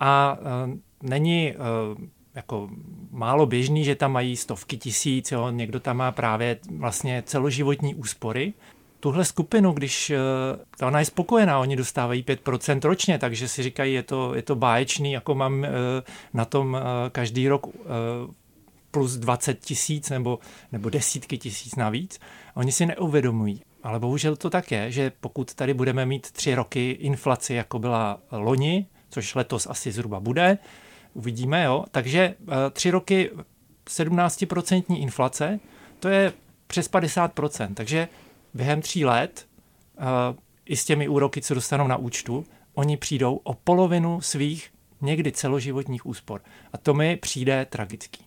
A 0.00 0.38
není 1.02 1.54
jako 2.34 2.68
málo 3.10 3.46
běžný, 3.46 3.84
že 3.84 3.94
tam 3.94 4.12
mají 4.12 4.36
stovky 4.36 4.76
tisíc, 4.76 5.32
jo, 5.32 5.50
někdo 5.50 5.80
tam 5.80 5.96
má 5.96 6.12
právě 6.12 6.58
vlastně 6.78 7.22
celoživotní 7.26 7.94
úspory 7.94 8.52
tuhle 9.00 9.24
skupinu, 9.24 9.72
když 9.72 10.12
ta 10.78 10.86
ona 10.86 10.98
je 10.98 11.04
spokojená, 11.04 11.58
oni 11.58 11.76
dostávají 11.76 12.22
5% 12.22 12.80
ročně, 12.82 13.18
takže 13.18 13.48
si 13.48 13.62
říkají, 13.62 13.94
je 13.94 14.02
to, 14.02 14.34
je 14.34 14.42
to 14.42 14.54
báječný, 14.54 15.12
jako 15.12 15.34
mám 15.34 15.64
eh, 15.64 15.68
na 16.34 16.44
tom 16.44 16.76
eh, 16.76 17.10
každý 17.10 17.48
rok 17.48 17.66
eh, 17.66 17.80
plus 18.90 19.16
20 19.16 19.60
tisíc 19.60 20.10
nebo, 20.10 20.38
nebo 20.72 20.90
desítky 20.90 21.38
tisíc 21.38 21.76
navíc. 21.76 22.20
Oni 22.54 22.72
si 22.72 22.86
neuvědomují. 22.86 23.62
Ale 23.82 24.00
bohužel 24.00 24.36
to 24.36 24.50
tak 24.50 24.72
je, 24.72 24.90
že 24.90 25.12
pokud 25.20 25.54
tady 25.54 25.74
budeme 25.74 26.06
mít 26.06 26.30
tři 26.30 26.54
roky 26.54 26.90
inflaci, 26.90 27.54
jako 27.54 27.78
byla 27.78 28.20
loni, 28.32 28.86
což 29.10 29.34
letos 29.34 29.66
asi 29.66 29.92
zhruba 29.92 30.20
bude, 30.20 30.58
uvidíme, 31.14 31.64
jo. 31.64 31.84
Takže 31.90 32.34
tři 32.72 32.90
roky 32.90 33.30
17% 33.86 35.00
inflace, 35.00 35.60
to 36.00 36.08
je 36.08 36.32
přes 36.66 36.90
50%. 36.90 37.74
Takže 37.74 38.08
během 38.54 38.82
tří 38.82 39.04
let 39.04 39.46
uh, 39.98 40.04
i 40.66 40.76
s 40.76 40.84
těmi 40.84 41.08
úroky, 41.08 41.42
co 41.42 41.54
dostanou 41.54 41.86
na 41.86 41.96
účtu, 41.96 42.44
oni 42.74 42.96
přijdou 42.96 43.40
o 43.42 43.54
polovinu 43.54 44.20
svých 44.20 44.72
někdy 45.00 45.32
celoživotních 45.32 46.06
úspor. 46.06 46.40
A 46.72 46.78
to 46.78 46.94
mi 46.94 47.16
přijde 47.16 47.66
tragický. 47.70 48.24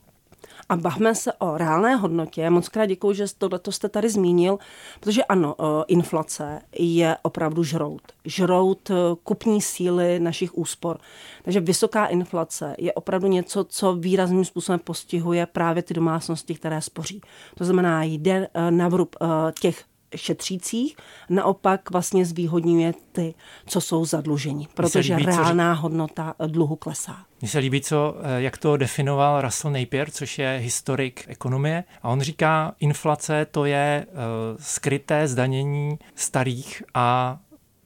A 0.69 0.75
bavme 0.75 1.15
se 1.15 1.33
o 1.33 1.57
reálné 1.57 1.95
hodnotě. 1.95 2.49
Moc 2.49 2.69
krát 2.69 2.85
děkuji, 2.85 3.13
že 3.13 3.25
tohle 3.37 3.59
jste 3.69 3.89
tady 3.89 4.09
zmínil, 4.09 4.59
protože 4.99 5.23
ano, 5.23 5.55
inflace 5.87 6.61
je 6.79 7.17
opravdu 7.21 7.63
žrout. 7.63 8.01
Žrout 8.25 8.89
e, 8.89 8.93
kupní 9.23 9.61
síly 9.61 10.19
našich 10.19 10.57
úspor. 10.57 10.97
Takže 11.43 11.59
vysoká 11.59 12.05
inflace 12.05 12.75
je 12.77 12.93
opravdu 12.93 13.27
něco, 13.27 13.63
co 13.63 13.95
výrazným 13.95 14.45
způsobem 14.45 14.79
postihuje 14.79 15.45
právě 15.45 15.83
ty 15.83 15.93
domácnosti, 15.93 16.55
které 16.55 16.81
spoří. 16.81 17.21
To 17.55 17.65
znamená, 17.65 18.03
jde 18.03 18.47
na 18.69 18.87
vrub 18.87 19.15
těch 19.59 19.83
šetřících, 20.15 20.97
naopak 21.29 21.91
vlastně 21.91 22.25
zvýhodňuje 22.25 22.93
ty, 23.11 23.33
co 23.65 23.81
jsou 23.81 24.05
zadlužení, 24.05 24.67
protože 24.73 25.15
líbí, 25.15 25.25
reálná 25.25 25.73
hodnota 25.73 26.35
dluhu 26.47 26.75
klesá. 26.75 27.17
Mně 27.41 27.49
se 27.49 27.59
líbí, 27.59 27.81
co, 27.81 28.15
eh, 28.21 28.41
jak 28.41 28.57
to 28.57 28.77
definoval 28.77 29.41
Russell 29.41 29.73
Napier, 29.73 30.11
což 30.11 30.39
je 30.39 30.59
historik 30.61 31.25
ekonomie. 31.27 31.83
A 32.01 32.09
on 32.09 32.21
říká, 32.21 32.75
inflace 32.79 33.47
to 33.51 33.65
je 33.65 34.05
uh, 34.09 34.17
skryté 34.59 35.27
zdanění 35.27 35.99
starých 36.15 36.83
a 36.93 37.39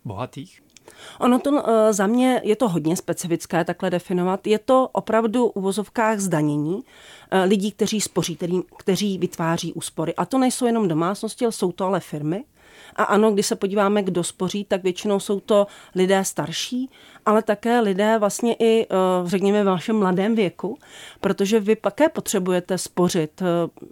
bohatých. 0.05 0.61
Ono 1.19 1.39
to 1.39 1.49
uh, 1.49 1.59
za 1.91 2.07
mě 2.07 2.41
je 2.43 2.55
to 2.55 2.69
hodně 2.69 2.97
specifické 2.97 3.65
takhle 3.65 3.89
definovat. 3.89 4.47
Je 4.47 4.59
to 4.59 4.89
opravdu 4.91 5.45
u 5.45 5.61
vozovkách 5.61 6.19
zdanění 6.19 6.75
uh, 6.75 6.81
lidí, 7.45 7.71
kteří 7.71 8.01
spoří, 8.01 8.37
kteří 8.77 9.17
vytváří 9.17 9.73
úspory. 9.73 10.15
A 10.15 10.25
to 10.25 10.37
nejsou 10.37 10.65
jenom 10.65 10.87
domácnosti, 10.87 11.45
ale 11.45 11.51
jsou 11.51 11.71
to 11.71 11.85
ale 11.85 11.99
firmy. 11.99 12.43
A 12.97 13.03
ano, 13.03 13.31
když 13.31 13.45
se 13.45 13.55
podíváme, 13.55 14.03
kdo 14.03 14.23
spoří, 14.23 14.65
tak 14.65 14.83
většinou 14.83 15.19
jsou 15.19 15.39
to 15.39 15.67
lidé 15.95 16.25
starší, 16.25 16.89
ale 17.25 17.43
také 17.43 17.79
lidé 17.79 18.17
vlastně 18.19 18.53
i, 18.53 18.85
eh, 18.85 19.29
řekněme, 19.29 19.63
v 19.63 19.65
vašem 19.65 19.99
mladém 19.99 20.35
věku, 20.35 20.77
protože 21.21 21.59
vy 21.59 21.75
také 21.75 22.09
potřebujete 22.09 22.77
spořit 22.77 23.41
eh, 23.41 23.45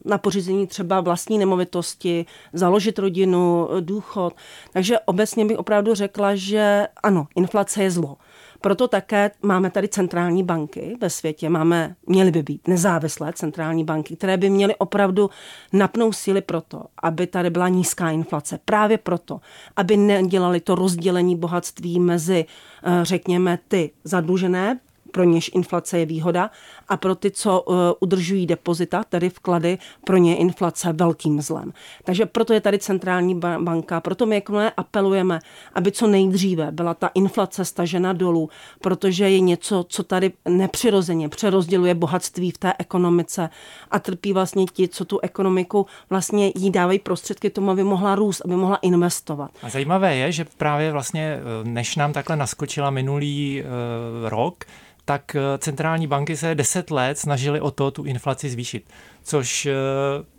na 0.06 0.18
pořízení 0.18 0.68
třeba 0.68 1.02
vlastní 1.02 1.38
nemovitosti, 1.38 2.26
založit 2.54 3.00
rodinu, 3.00 3.70
důchod. 3.80 4.34
Takže 4.74 5.00
obecně 5.00 5.46
bych 5.46 5.58
opravdu 5.58 5.96
řekla, 5.96 6.36
že 6.36 6.88
ano, 7.04 7.28
inflace 7.36 7.84
je 7.84 7.92
zlo. 7.92 8.18
Proto 8.66 8.88
také 8.88 9.32
máme 9.42 9.72
tady 9.72 9.88
centrální 9.88 10.44
banky 10.44 10.98
ve 11.02 11.10
světě, 11.10 11.50
máme, 11.50 11.96
měly 12.08 12.32
by 12.32 12.44
být 12.44 12.68
nezávislé 12.68 13.34
centrální 13.34 13.84
banky, 13.84 14.16
které 14.16 14.38
by 14.38 14.50
měly 14.50 14.76
opravdu 14.76 15.30
napnout 15.74 16.16
síly 16.16 16.42
proto, 16.42 16.84
aby 17.04 17.28
tady 17.28 17.50
byla 17.50 17.70
nízká 17.70 18.10
inflace. 18.10 18.60
Právě 18.66 18.98
proto, 18.98 19.42
aby 19.76 19.98
nedělali 19.98 20.60
to 20.60 20.76
rozdělení 20.76 21.36
bohatství 21.36 22.00
mezi, 22.00 22.46
eh, 22.84 23.00
řekněme, 23.04 23.60
ty 23.68 23.92
zadlužené 24.04 24.80
pro 25.16 25.24
něž 25.24 25.52
inflace 25.54 26.00
je 26.00 26.06
výhoda 26.06 26.50
a 26.88 26.98
pro 26.98 27.16
ty, 27.16 27.32
co 27.32 27.62
uh, 27.62 27.76
udržují 28.00 28.46
depozita, 28.46 29.04
tedy 29.10 29.30
vklady, 29.30 29.78
pro 30.04 30.18
ně 30.18 30.32
je 30.32 30.38
inflace 30.38 30.94
velkým 30.94 31.42
zlem. 31.42 31.74
Takže 32.04 32.26
proto 32.26 32.54
je 32.54 32.62
tady 32.62 32.80
centrální 32.80 33.40
banka, 33.40 34.00
proto 34.00 34.26
my 34.26 34.36
jako 34.36 34.60
apelujeme, 34.78 35.40
aby 35.74 35.92
co 35.92 36.08
nejdříve 36.08 36.72
byla 36.72 36.94
ta 36.94 37.08
inflace 37.14 37.66
stažena 37.66 38.14
dolů, 38.14 38.50
protože 38.82 39.30
je 39.30 39.40
něco, 39.40 39.86
co 39.90 40.04
tady 40.04 40.32
nepřirozeně 40.50 41.30
přerozděluje 41.30 41.96
bohatství 41.96 42.52
v 42.52 42.58
té 42.58 42.74
ekonomice 42.80 43.50
a 43.92 44.00
trpí 44.00 44.34
vlastně 44.34 44.66
ti, 44.66 44.88
co 44.88 45.06
tu 45.06 45.20
ekonomiku 45.20 45.86
vlastně 46.10 46.52
jí 46.56 46.72
dávají 46.72 47.00
prostředky 47.00 47.50
tomu, 47.50 47.72
aby 47.72 47.84
mohla 47.84 48.16
růst, 48.16 48.42
aby 48.46 48.56
mohla 48.56 48.76
investovat. 48.76 49.52
A 49.64 49.70
zajímavé 49.70 50.16
je, 50.16 50.32
že 50.32 50.46
právě 50.58 50.92
vlastně, 50.92 51.40
eh, 51.40 51.64
než 51.64 51.96
nám 51.96 52.14
takhle 52.14 52.36
naskočila 52.36 52.90
minulý 52.90 53.64
uh, 53.64 54.30
rok, 54.30 54.66
tak 55.06 55.36
eh, 55.36 55.58
centrální 55.58 56.08
banky 56.08 56.38
se 56.38 56.56
10 56.56 56.92
let 56.92 57.18
snažily 57.20 57.62
o 57.62 57.72
to 57.72 57.92
tu 57.92 58.04
inflaci 58.04 58.50
zvýšit, 58.50 58.90
což 59.24 59.66
eh, 59.66 59.74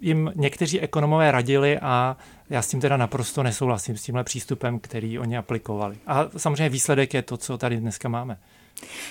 jim 0.00 0.32
někteří 0.34 0.80
ekonomové 0.80 1.30
radili 1.30 1.78
a 1.78 2.16
já 2.50 2.62
s 2.62 2.68
tím 2.68 2.80
teda 2.80 2.96
naprosto 2.96 3.42
nesouhlasím 3.42 3.96
s 3.96 4.02
tímhle 4.02 4.24
přístupem, 4.24 4.78
který 4.78 5.18
oni 5.18 5.36
aplikovali. 5.36 5.96
A 6.06 6.26
samozřejmě 6.36 6.68
výsledek 6.68 7.14
je 7.14 7.22
to, 7.22 7.36
co 7.36 7.58
tady 7.58 7.76
dneska 7.76 8.08
máme. 8.08 8.38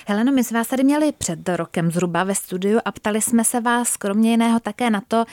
Heleno, 0.06 0.32
my 0.32 0.44
jsme 0.44 0.58
vás 0.58 0.68
tady 0.68 0.84
měli 0.84 1.12
před 1.12 1.48
rokem 1.48 1.90
zhruba 1.90 2.24
ve 2.24 2.34
studiu 2.34 2.78
a 2.84 2.92
ptali 2.92 3.22
jsme 3.22 3.44
se 3.44 3.60
vás 3.60 3.96
kromě 3.96 4.30
jiného 4.30 4.60
také 4.60 4.90
na 4.90 5.02
to, 5.08 5.24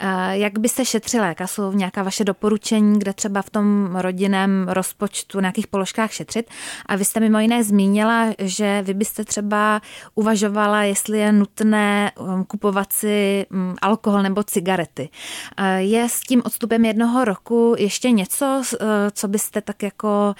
eh, 0.00 0.06
jak 0.38 0.58
byste 0.58 0.84
šetřila, 0.84 1.26
jaká 1.26 1.46
jsou 1.46 1.72
nějaká 1.72 2.02
vaše 2.02 2.24
doporučení, 2.24 2.98
kde 2.98 3.12
třeba 3.12 3.42
v 3.42 3.50
tom 3.50 3.96
rodinném 3.96 4.66
rozpočtu, 4.68 5.38
na 5.38 5.40
nějakých 5.40 5.66
položkách 5.66 6.12
šetřit. 6.12 6.50
A 6.86 6.96
vy 6.96 7.04
jste 7.04 7.20
mimo 7.20 7.38
jiné 7.38 7.64
zmínila, 7.64 8.26
že 8.38 8.82
vy 8.82 8.94
byste 8.94 9.24
třeba 9.24 9.80
uvažovala, 10.14 10.82
jestli 10.82 11.18
je 11.18 11.32
nutné 11.32 12.12
um, 12.20 12.44
kupovat 12.44 12.92
si 12.92 13.46
um, 13.50 13.74
alkohol 13.82 14.22
nebo 14.22 14.42
cigarety. 14.42 15.08
Eh, 15.56 15.82
je 15.82 16.08
s 16.08 16.20
tím 16.20 16.42
odstupem 16.44 16.84
jednoho 16.84 17.24
roku 17.24 17.74
ještě 17.78 18.10
něco, 18.10 18.62
eh, 18.74 18.86
co 19.12 19.28
byste 19.28 19.60
tak 19.60 19.82
jako 19.82 20.34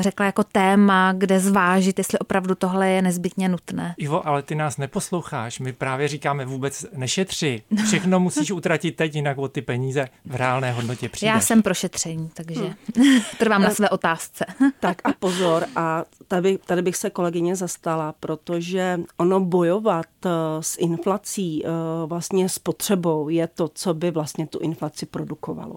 řekla 0.00 0.26
jako 0.26 0.44
téma, 0.44 1.12
kde 1.12 1.40
zvážit, 1.40 1.98
jestli 1.98 2.18
opravdu 2.18 2.54
tohle 2.54 2.87
je 2.90 3.02
nezbytně 3.02 3.48
nutné. 3.48 3.94
Ivo, 3.96 4.26
ale 4.26 4.42
ty 4.42 4.54
nás 4.54 4.76
neposloucháš. 4.76 5.58
My 5.58 5.72
právě 5.72 6.08
říkáme 6.08 6.44
vůbec 6.44 6.86
nešetři. 6.96 7.62
Všechno 7.86 8.20
musíš 8.20 8.50
utratit 8.50 8.96
teď, 8.96 9.14
jinak 9.14 9.38
o 9.38 9.48
ty 9.48 9.62
peníze 9.62 10.08
v 10.24 10.34
reálné 10.34 10.72
hodnotě 10.72 11.08
přijdeš. 11.08 11.34
Já 11.34 11.40
jsem 11.40 11.62
pro 11.62 11.74
šetření, 11.74 12.30
takže 12.34 12.74
hmm. 12.96 13.20
trvám 13.38 13.62
na 13.62 13.70
své 13.70 13.90
otázce. 13.90 14.46
tak 14.80 15.00
a 15.04 15.12
pozor, 15.18 15.66
a 15.76 16.04
tady, 16.28 16.58
tady 16.58 16.82
bych 16.82 16.96
se 16.96 17.10
kolegyně 17.10 17.56
zastala, 17.56 18.14
protože 18.20 19.00
ono 19.16 19.40
bojovat 19.40 20.06
eh, 20.26 20.30
s 20.60 20.78
inflací, 20.78 21.66
eh, 21.66 21.68
vlastně 22.06 22.48
s 22.48 22.58
potřebou, 22.58 23.28
je 23.28 23.46
to, 23.46 23.68
co 23.68 23.94
by 23.94 24.10
vlastně 24.10 24.46
tu 24.46 24.58
inflaci 24.58 25.06
produkovalo. 25.06 25.76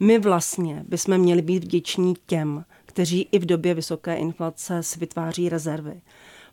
My 0.00 0.18
vlastně 0.18 0.84
bychom 0.88 1.18
měli 1.18 1.42
být 1.42 1.64
vděční 1.64 2.14
těm, 2.26 2.64
kteří 2.86 3.28
i 3.32 3.38
v 3.38 3.46
době 3.46 3.74
vysoké 3.74 4.16
inflace 4.16 4.82
si 4.82 4.98
vytváří 4.98 5.48
rezervy 5.48 6.00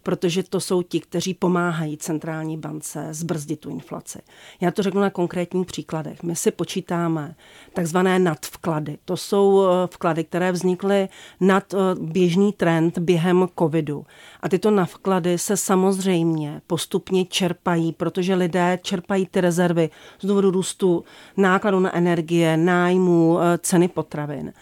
protože 0.09 0.43
to 0.43 0.59
jsou 0.59 0.81
ti, 0.81 0.99
kteří 0.99 1.33
pomáhají 1.33 1.97
centrální 1.97 2.57
bance 2.57 3.07
zbrzdit 3.11 3.59
tu 3.59 3.69
inflaci. 3.69 4.19
Já 4.61 4.71
to 4.71 4.83
řeknu 4.83 5.01
na 5.01 5.09
konkrétních 5.09 5.67
příkladech. 5.67 6.23
My 6.23 6.35
si 6.35 6.51
počítáme 6.51 7.35
takzvané 7.73 8.19
nadvklady. 8.19 8.97
To 9.05 9.17
jsou 9.17 9.63
eh, 9.63 9.87
vklady, 9.93 10.23
které 10.23 10.51
vznikly 10.51 11.09
nad 11.39 11.73
eh, 11.73 11.77
běžný 11.99 12.53
trend 12.53 12.97
během 12.97 13.47
covidu. 13.59 14.05
A 14.41 14.49
tyto 14.49 14.71
nadvklady 14.71 15.37
se 15.37 15.57
samozřejmě 15.57 16.61
postupně 16.67 17.25
čerpají, 17.25 17.93
protože 17.93 18.35
lidé 18.35 18.79
čerpají 18.81 19.25
ty 19.25 19.41
rezervy 19.41 19.89
z 20.19 20.27
důvodu 20.27 20.51
růstu 20.51 21.03
nákladu 21.37 21.79
na 21.79 21.95
energie, 21.95 22.57
nájmu, 22.57 23.39
eh, 23.39 23.57
ceny 23.57 23.87
potravin. 23.87 24.53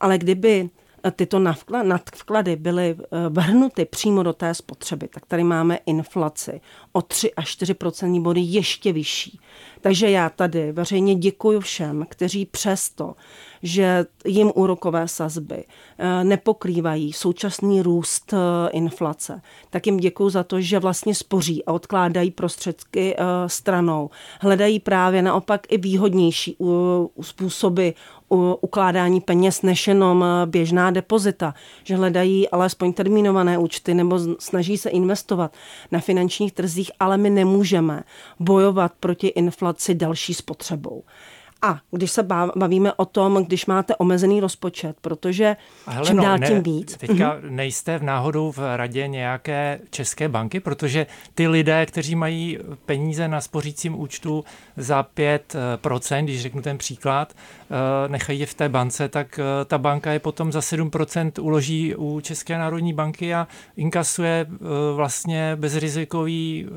Ale 0.00 0.18
kdyby 0.18 0.70
tyto 1.10 1.38
nadvklady 1.82 2.56
byly 2.56 2.96
eh, 2.98 3.28
vrhnuty 3.28 3.84
přímo 3.84 4.22
do 4.22 4.32
té 4.32 4.54
spotřeby, 4.54 5.08
tak 5.08 5.26
tady 5.26 5.44
máme 5.44 5.78
inflaci 5.86 6.60
o 6.92 7.02
3 7.02 7.34
až 7.34 7.48
4 7.48 7.74
body 8.20 8.40
ještě 8.40 8.92
vyšší. 8.92 9.40
Takže 9.80 10.10
já 10.10 10.30
tady 10.30 10.72
veřejně 10.72 11.14
děkuji 11.14 11.60
všem, 11.60 12.06
kteří 12.08 12.46
přesto, 12.46 13.14
že 13.62 14.06
jim 14.26 14.52
úrokové 14.54 15.08
sazby 15.08 15.64
eh, 15.98 16.24
nepokrývají 16.24 17.12
současný 17.12 17.82
růst 17.82 18.32
eh, 18.32 18.70
inflace, 18.70 19.42
tak 19.70 19.86
jim 19.86 19.96
děkuji 19.96 20.30
za 20.30 20.44
to, 20.44 20.60
že 20.60 20.78
vlastně 20.78 21.14
spoří 21.14 21.64
a 21.64 21.72
odkládají 21.72 22.30
prostředky 22.30 23.16
stranou. 23.46 24.10
Hledají 24.40 24.80
právě 24.80 25.22
naopak 25.22 25.72
i 25.72 25.78
výhodnější 25.78 26.56
způsoby 27.20 27.88
ukládání 28.60 29.20
peněz 29.20 29.62
než 29.62 29.88
jenom 29.88 30.24
eh, 30.24 30.46
běžná 30.46 30.90
depozita, 30.90 31.54
že 31.84 31.96
hledají 31.96 32.48
alespoň 32.48 32.92
termínované 32.92 33.58
účty 33.58 33.94
nebo 33.94 34.18
snaží 34.38 34.78
se 34.78 34.90
investovat 34.90 35.54
na 35.92 36.00
finančních 36.00 36.52
trzích, 36.52 36.90
ale 37.00 37.16
my 37.16 37.30
nemůžeme 37.30 38.02
bojovat 38.40 38.92
proti 39.00 39.26
inflaci 39.26 39.94
další 39.94 40.34
spotřebou. 40.34 41.02
A 41.64 41.80
když 41.90 42.10
se 42.10 42.22
bavíme 42.56 42.92
o 42.92 43.04
tom, 43.04 43.44
když 43.44 43.66
máte 43.66 43.96
omezený 43.96 44.40
rozpočet, 44.40 44.96
protože 45.00 45.56
Hele, 45.86 46.06
čím 46.06 46.16
no, 46.16 46.22
dál 46.22 46.38
tím 46.38 46.62
víc. 46.62 46.96
Teďka 46.96 47.14
uh-huh. 47.14 47.50
nejste 47.50 47.98
v 47.98 48.02
náhodou 48.02 48.52
v 48.52 48.76
radě 48.76 49.08
nějaké 49.08 49.80
české 49.90 50.28
banky, 50.28 50.60
protože 50.60 51.06
ty 51.34 51.48
lidé, 51.48 51.86
kteří 51.86 52.14
mají 52.14 52.58
peníze 52.86 53.28
na 53.28 53.40
spořícím 53.40 54.00
účtu 54.00 54.44
za 54.76 55.06
5%, 55.16 56.24
když 56.24 56.42
řeknu 56.42 56.62
ten 56.62 56.78
příklad, 56.78 57.32
eh, 57.34 58.08
nechají 58.08 58.40
je 58.40 58.46
v 58.46 58.54
té 58.54 58.68
bance, 58.68 59.08
tak 59.08 59.38
eh, 59.38 59.64
ta 59.64 59.78
banka 59.78 60.12
je 60.12 60.18
potom 60.18 60.52
za 60.52 60.60
7% 60.60 61.42
uloží 61.42 61.94
u 61.96 62.20
České 62.20 62.58
národní 62.58 62.92
banky 62.92 63.34
a 63.34 63.48
inkasuje 63.76 64.46
eh, 64.50 64.56
vlastně 64.94 65.56
bezrizikový 65.56 66.68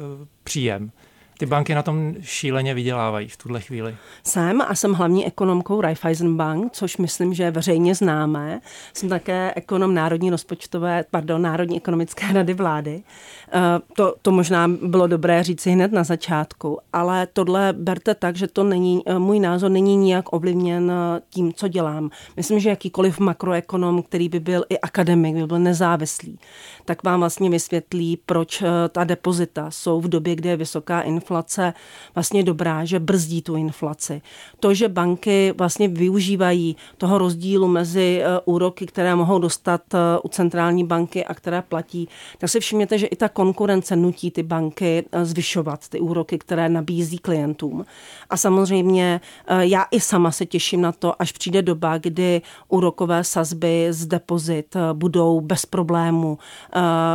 příjem 0.44 0.92
ty 1.38 1.46
banky 1.46 1.76
na 1.76 1.84
tom 1.84 2.16
šíleně 2.22 2.74
vydělávají 2.74 3.28
v 3.28 3.38
tuhle 3.38 3.62
chvíli. 3.62 3.96
Jsem 4.24 4.62
a 4.62 4.76
jsem 4.76 4.94
hlavní 4.94 5.26
ekonomkou 5.26 5.82
Raiffeisen 5.82 6.38
Bank, 6.38 6.74
což 6.74 6.98
myslím, 6.98 7.34
že 7.34 7.44
je 7.44 7.52
veřejně 7.52 7.96
známé. 7.96 8.62
Jsem 8.94 9.10
také 9.10 9.54
ekonom 9.56 9.94
Národní 9.94 10.30
rozpočtové, 10.30 11.06
pardon, 11.12 11.42
Národní 11.42 11.78
ekonomické 11.78 12.34
rady 12.34 12.54
vlády. 12.54 13.04
Eh, 13.52 13.60
to, 13.96 14.16
to 14.22 14.32
možná 14.32 14.68
bylo 14.68 15.08
dobré 15.08 15.44
říci 15.44 15.72
hned 15.72 15.92
na 15.92 16.04
začátku, 16.04 16.80
ale 16.94 17.28
tohle 17.34 17.74
berte 17.74 18.16
tak, 18.16 18.36
že 18.36 18.48
to 18.48 18.64
není, 18.64 19.02
eh, 19.06 19.20
můj 19.20 19.40
názor 19.40 19.72
není 19.72 19.96
nijak 19.96 20.34
ovlivněn 20.34 20.92
eh, 20.92 21.22
tím, 21.30 21.54
co 21.54 21.68
dělám. 21.68 22.10
Myslím, 22.38 22.60
že 22.60 22.70
jakýkoliv 22.70 23.20
makroekonom, 23.20 24.04
který 24.04 24.30
by 24.30 24.40
byl 24.40 24.66
i 24.70 24.80
akademik, 24.80 25.36
by 25.36 25.48
byl 25.48 25.60
nezávislý, 25.60 26.40
tak 26.86 27.04
vám 27.04 27.20
vlastně 27.20 27.50
vysvětlí, 27.50 28.20
proč 28.26 28.64
ta 28.90 29.04
depozita 29.04 29.72
jsou 29.72 30.02
v 30.02 30.08
době, 30.08 30.36
kde 30.36 30.50
je 30.50 30.58
vysoká 30.58 31.02
inflace 31.02 31.27
inflace 31.28 31.74
vlastně 32.16 32.44
dobrá, 32.44 32.86
že 32.86 33.00
brzdí 33.00 33.42
tu 33.42 33.56
inflaci. 33.56 34.22
To, 34.60 34.74
že 34.74 34.90
banky 34.90 35.54
vlastně 35.58 35.88
využívají 35.88 36.76
toho 36.98 37.18
rozdílu 37.18 37.68
mezi 37.68 38.22
eh, 38.24 38.40
úroky, 38.46 38.86
které 38.86 39.16
mohou 39.16 39.40
dostat 39.40 39.82
eh, 39.94 39.98
u 40.24 40.28
centrální 40.28 40.84
banky 40.84 41.26
a 41.26 41.34
které 41.34 41.62
platí, 41.62 42.08
tak 42.38 42.50
si 42.50 42.60
všimněte, 42.60 42.98
že 42.98 43.08
i 43.08 43.16
ta 43.16 43.30
konkurence 43.30 43.96
nutí 43.96 44.32
ty 44.32 44.44
banky 44.44 45.06
zvyšovat 45.24 45.88
ty 45.90 46.00
úroky, 46.00 46.38
které 46.38 46.70
nabízí 46.70 47.18
klientům. 47.18 47.86
A 48.30 48.38
samozřejmě 48.38 49.22
já 49.60 49.86
i 49.92 50.00
sama 50.00 50.32
se 50.32 50.46
těším 50.46 50.82
na 50.82 50.92
to, 50.92 51.22
až 51.22 51.32
přijde 51.32 51.62
doba, 51.62 51.98
kdy 51.98 52.42
úrokové 52.68 53.24
sazby 53.24 53.88
z 53.90 54.06
depozit 54.06 54.76
budou 54.94 55.42
bez 55.42 55.66
problému 55.66 56.38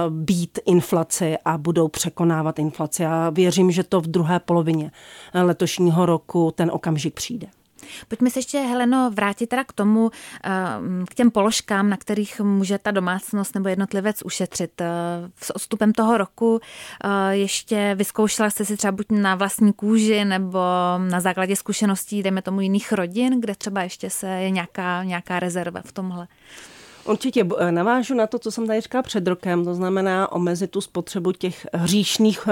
být 0.09 0.59
inflaci 0.67 1.37
a 1.45 1.59
budou 1.59 1.89
překonávat 1.89 2.59
inflaci. 2.59 3.07
A 3.07 3.31
věřím, 3.31 3.71
že 3.71 3.83
to 3.83 4.02
v 4.03 4.07
druhé 4.07 4.41
polovině 4.41 4.91
letošního 5.35 6.07
roku 6.07 6.53
ten 6.57 6.71
okamžik 6.73 7.15
přijde. 7.15 7.47
Pojďme 8.09 8.31
se 8.31 8.39
ještě, 8.39 8.59
Heleno, 8.59 9.11
vrátit 9.11 9.47
teda 9.47 9.65
k 9.65 9.73
tomu, 9.73 10.11
eh, 10.45 10.51
k 11.11 11.15
těm 11.15 11.31
položkám, 11.31 11.91
na 11.91 11.97
kterých 11.97 12.41
může 12.41 12.79
ta 12.79 12.91
domácnost 12.91 13.55
nebo 13.55 13.69
jednotlivec 13.69 14.23
ušetřit. 14.25 14.81
Eh, 14.81 14.87
s 15.43 15.57
odstupem 15.57 15.93
toho 15.93 16.19
roku 16.19 16.61
eh, 17.05 17.37
ještě 17.37 17.95
vyzkoušela 17.95 18.51
jste 18.51 18.65
si 18.65 18.77
třeba 18.77 18.93
buď 18.93 19.07
na 19.11 19.35
vlastní 19.35 19.73
kůži 19.73 20.25
nebo 20.25 20.59
na 20.99 21.21
základě 21.21 21.57
zkušeností, 21.57 22.23
dejme 22.23 22.43
tomu 22.43 22.61
jiných 22.61 22.93
rodin, 22.93 23.41
kde 23.41 23.55
třeba 23.55 23.83
ještě 23.83 24.11
se 24.11 24.27
je 24.27 24.51
nějaká, 24.51 25.05
nějaká 25.05 25.41
rezerva 25.41 25.81
v 25.85 25.93
tomhle. 25.93 26.29
Určitě 27.05 27.47
navážu 27.71 28.15
na 28.15 28.27
to, 28.27 28.39
co 28.39 28.51
jsem 28.51 28.67
tady 28.67 28.81
říkala 28.81 29.03
před 29.03 29.27
rokem, 29.27 29.65
to 29.65 29.75
znamená 29.75 30.33
omezit 30.33 30.71
tu 30.71 30.81
spotřebu 30.81 31.33
těch 31.33 31.67
hříšných 31.75 32.49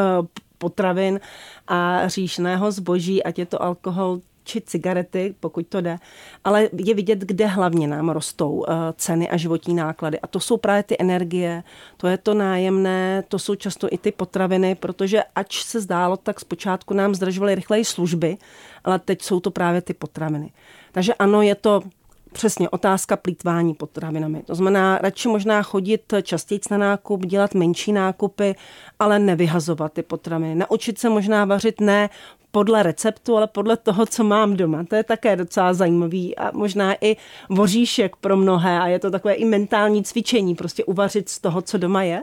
potravin 0.60 1.20
a 1.68 2.04
hříšného 2.04 2.72
zboží, 2.72 3.22
ať 3.22 3.38
je 3.38 3.46
to 3.46 3.62
alkohol, 3.62 4.20
či 4.44 4.60
cigarety, 4.60 5.34
pokud 5.40 5.66
to 5.66 5.80
jde, 5.80 5.96
ale 6.44 6.68
je 6.72 6.94
vidět, 6.94 7.18
kde 7.18 7.46
hlavně 7.46 7.88
nám 7.88 8.08
rostou 8.08 8.64
eh, 8.68 8.72
ceny 8.96 9.28
a 9.30 9.36
životní 9.36 9.74
náklady. 9.74 10.20
A 10.20 10.26
to 10.26 10.40
jsou 10.40 10.56
právě 10.56 10.82
ty 10.82 10.96
energie, 10.98 11.62
to 11.96 12.08
je 12.08 12.18
to 12.18 12.34
nájemné, 12.34 13.24
to 13.28 13.38
jsou 13.38 13.54
často 13.54 13.88
i 13.90 13.98
ty 13.98 14.12
potraviny, 14.12 14.74
protože 14.74 15.22
ač 15.34 15.64
se 15.64 15.80
zdálo, 15.80 16.16
tak 16.16 16.40
zpočátku 16.40 16.94
nám 16.94 17.14
zdražovaly 17.14 17.54
rychleji 17.54 17.84
služby, 17.84 18.36
ale 18.84 18.98
teď 18.98 19.22
jsou 19.22 19.40
to 19.40 19.50
právě 19.50 19.80
ty 19.80 19.94
potraviny. 19.94 20.52
Takže 20.92 21.14
ano, 21.14 21.42
je 21.42 21.54
to 21.54 21.82
Přesně, 22.32 22.68
otázka 22.68 23.16
plítvání 23.16 23.74
potravinami. 23.74 24.42
To 24.42 24.54
znamená, 24.54 24.98
radši 24.98 25.28
možná 25.28 25.62
chodit 25.62 26.14
častěji 26.22 26.60
na 26.70 26.78
nákup, 26.78 27.26
dělat 27.26 27.54
menší 27.54 27.92
nákupy, 27.92 28.54
ale 28.98 29.18
nevyhazovat 29.18 29.92
ty 29.92 30.02
potraviny. 30.02 30.54
Naučit 30.54 30.98
se 30.98 31.08
možná 31.08 31.44
vařit 31.44 31.80
ne 31.80 32.10
podle 32.50 32.82
receptu, 32.82 33.36
ale 33.36 33.46
podle 33.46 33.76
toho, 33.76 34.06
co 34.06 34.24
mám 34.24 34.56
doma. 34.56 34.84
To 34.84 34.96
je 34.96 35.04
také 35.04 35.36
docela 35.36 35.74
zajímavý 35.74 36.36
a 36.36 36.50
možná 36.54 36.94
i 37.00 37.16
voříšek 37.48 38.16
pro 38.16 38.36
mnohé 38.36 38.80
a 38.80 38.86
je 38.86 38.98
to 38.98 39.10
takové 39.10 39.34
i 39.34 39.44
mentální 39.44 40.04
cvičení, 40.04 40.54
prostě 40.54 40.84
uvařit 40.84 41.28
z 41.28 41.38
toho, 41.38 41.62
co 41.62 41.78
doma 41.78 42.02
je. 42.02 42.22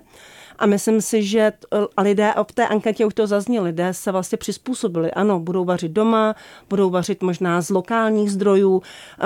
A 0.60 0.65
myslím 0.65 1.02
si, 1.02 1.24
že 1.24 1.54
a 1.98 2.02
lidé, 2.02 2.34
v 2.50 2.52
té 2.52 2.67
anketě 2.67 3.06
už 3.06 3.13
to 3.13 3.28
zaznělo, 3.28 3.65
lidé 3.65 3.93
se 3.93 4.12
vlastně 4.12 4.38
přizpůsobili. 4.38 5.12
Ano, 5.12 5.39
budou 5.39 5.65
vařit 5.65 5.91
doma, 5.91 6.36
budou 6.70 6.89
vařit 6.89 7.24
možná 7.24 7.62
z 7.62 7.70
lokálních 7.70 8.32
zdrojů, 8.32 8.82
eh, 9.20 9.24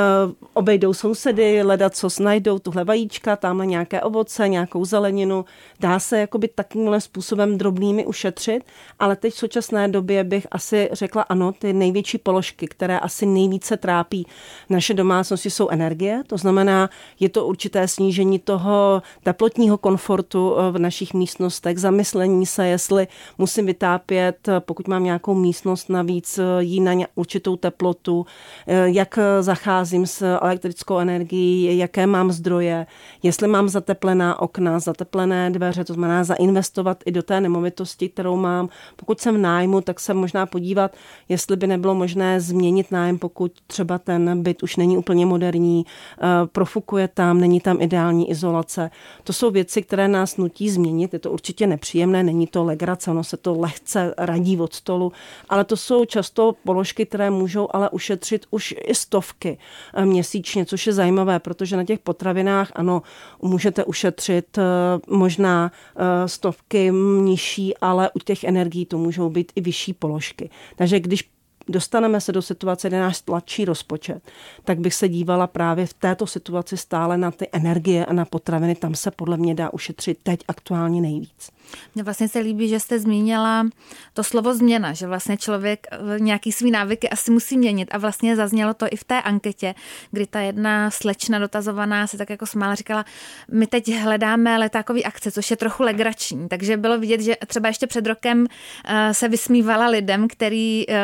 obejdou 0.54 0.94
sousedy, 0.94 1.64
ledat, 1.64 1.96
co 1.96 2.08
najdou, 2.20 2.60
tuhle 2.60 2.84
vajíčka, 2.84 3.36
tamhle 3.36 3.66
nějaké 3.66 4.02
ovoce, 4.02 4.50
nějakou 4.50 4.86
zeleninu. 4.86 5.46
Dá 5.80 6.00
se 6.00 6.20
jakoby 6.20 6.48
takovýmhle 6.48 7.02
způsobem 7.02 7.58
drobnými 7.58 8.06
ušetřit, 8.06 8.64
ale 9.00 9.16
teď 9.16 9.34
v 9.34 9.38
současné 9.38 9.88
době 9.88 10.24
bych 10.24 10.48
asi 10.52 10.90
řekla 10.92 11.22
ano, 11.22 11.52
ty 11.52 11.74
největší 11.74 12.18
položky, 12.18 12.68
které 12.68 13.00
asi 13.00 13.26
nejvíce 13.26 13.78
trápí 13.78 14.28
naše 14.70 14.94
domácnosti, 14.94 15.50
jsou 15.50 15.70
energie. 15.70 16.24
To 16.28 16.38
znamená, 16.38 16.90
je 17.20 17.30
to 17.30 17.46
určité 17.46 17.88
snížení 17.88 18.40
toho 18.40 19.02
teplotního 19.24 19.78
komfortu 19.78 20.56
eh, 20.58 20.72
v 20.72 20.80
našich 20.80 21.14
místnostech, 21.22 21.78
zamyslení 21.78 22.46
se, 22.46 22.68
jestli 22.68 23.08
musím 23.38 23.66
vytápět, 23.66 24.50
pokud 24.60 24.88
mám 24.88 25.04
nějakou 25.04 25.34
místnost 25.34 25.90
navíc, 25.90 26.40
jí 26.60 26.80
na 26.80 26.94
určitou 27.16 27.56
teplotu, 27.56 28.26
eh, 28.68 28.90
jak 28.90 29.20
zacházím 29.42 30.06
s 30.06 30.38
elektrickou 30.42 30.98
energií, 30.98 31.78
jaké 31.78 32.08
mám 32.08 32.32
zdroje, 32.32 32.86
jestli 33.24 33.48
mám 33.48 33.70
zateplená 33.70 34.42
okna, 34.42 34.80
zateplené 34.80 35.50
dveře, 35.50 35.84
to 35.84 35.94
znamená 35.94 36.24
zainvestovat 36.24 37.04
i 37.06 37.12
do 37.12 37.24
té 37.24 37.42
nemovitosti, 37.42 38.10
kterou 38.10 38.36
mám. 38.36 38.70
Pokud 38.96 39.22
jsem 39.22 39.36
v 39.36 39.38
nájmu, 39.38 39.82
tak 39.82 40.00
se 40.00 40.14
možná 40.14 40.46
podívat, 40.46 40.96
jestli 41.30 41.56
by 41.56 41.68
nebylo 41.68 41.96
možné 41.96 42.42
změnit 42.42 42.92
nájem, 42.92 43.18
pokud 43.18 43.52
třeba 43.68 43.98
ten 43.98 44.44
byt 44.44 44.64
už 44.64 44.76
není 44.76 44.98
úplně 44.98 45.26
moderní, 45.26 45.86
eh, 45.86 46.28
profukuje 46.52 47.08
tam, 47.08 47.40
není 47.40 47.60
tam 47.62 47.82
ideální 47.82 48.30
izolace. 48.30 48.90
To 49.24 49.34
jsou 49.34 49.52
věci, 49.52 49.82
které 49.82 50.08
nás 50.08 50.38
nutí 50.38 50.70
změnit 50.70 51.11
je 51.14 51.20
to 51.20 51.32
určitě 51.32 51.68
nepříjemné, 51.68 52.24
není 52.24 52.48
to 52.48 52.64
legrace, 52.64 53.12
ono 53.12 53.24
se 53.24 53.38
to 53.38 53.60
lehce 53.60 54.14
radí 54.18 54.58
od 54.58 54.74
stolu, 54.74 55.12
ale 55.50 55.64
to 55.64 55.78
jsou 55.78 56.06
často 56.06 56.56
položky, 56.64 57.06
které 57.06 57.30
můžou 57.30 57.68
ale 57.72 57.90
ušetřit 57.90 58.46
už 58.52 58.76
i 58.86 58.96
stovky 58.96 59.58
eh, 59.94 60.06
měsíčně, 60.06 60.66
což 60.66 60.88
je 60.88 60.94
zajímavé, 60.94 61.40
protože 61.40 61.78
na 61.78 61.84
těch 61.84 62.00
potravinách, 62.00 62.72
ano, 62.76 63.02
můžete 63.42 63.84
ušetřit 63.84 64.58
eh, 64.58 64.64
možná 65.08 65.72
eh, 65.96 66.28
stovky 66.28 66.92
nižší, 67.22 67.78
ale 67.78 68.10
u 68.14 68.20
těch 68.20 68.44
energií 68.44 68.86
to 68.86 68.98
můžou 68.98 69.30
být 69.30 69.52
i 69.56 69.62
vyšší 69.62 69.94
položky. 69.94 70.50
Takže 70.76 71.00
když 71.00 71.30
dostaneme 71.72 72.22
se 72.22 72.32
do 72.32 72.42
situace, 72.42 72.88
kde 72.88 73.00
náš 73.00 73.22
tlačí 73.22 73.66
rozpočet, 73.66 74.32
tak 74.64 74.80
bych 74.80 74.94
se 74.94 75.10
dívala 75.10 75.48
právě 75.48 75.86
v 75.86 75.94
této 75.94 76.28
situaci 76.28 76.78
stále 76.78 77.18
na 77.18 77.32
ty 77.32 77.48
energie 77.52 78.06
a 78.06 78.14
na 78.14 78.26
potraviny. 78.26 78.76
Tam 78.76 78.96
se 78.96 79.12
podle 79.12 79.38
mě 79.38 79.56
dá 79.56 79.74
ušetřit 79.74 80.18
teď 80.24 80.40
aktuálně 80.48 81.02
nejvíc. 81.02 81.52
Mně 81.96 82.04
vlastně 82.04 82.28
se 82.28 82.40
líbí, 82.40 82.68
že 82.68 82.80
jste 82.80 83.00
zmínila 83.00 83.68
to 84.14 84.24
slovo 84.24 84.54
změna, 84.54 84.94
že 84.94 85.08
vlastně 85.08 85.38
člověk 85.38 85.88
eh, 85.92 86.20
nějaký 86.20 86.52
svý 86.52 86.72
návyky 86.72 87.10
asi 87.10 87.32
musí 87.32 87.58
měnit 87.58 87.90
a 87.92 87.98
vlastně 87.98 88.36
zaznělo 88.36 88.74
to 88.74 88.86
i 88.92 88.96
v 88.96 89.04
té 89.04 89.22
anketě, 89.22 89.76
kdy 90.12 90.28
ta 90.28 90.40
jedna 90.40 90.92
slečna 90.92 91.40
dotazovaná 91.40 92.08
se 92.08 92.18
tak 92.18 92.30
jako 92.30 92.46
smála, 92.46 92.76
říkala, 92.76 93.06
my 93.52 93.68
teď 93.68 93.96
hledáme 93.96 94.58
letákový 94.58 95.06
akce, 95.06 95.32
což 95.32 95.52
je 95.52 95.58
trochu 95.58 95.84
legrační, 95.84 96.50
takže 96.50 96.78
bylo 96.78 97.00
vidět, 97.00 97.22
že 97.22 97.36
třeba 97.48 97.68
ještě 97.68 97.88
před 97.88 98.08
rokem 98.08 98.48
eh, 98.86 99.14
se 99.14 99.28
vysmívala 99.28 99.88
lidem, 99.88 100.28
který 100.28 100.86
eh, 100.90 100.96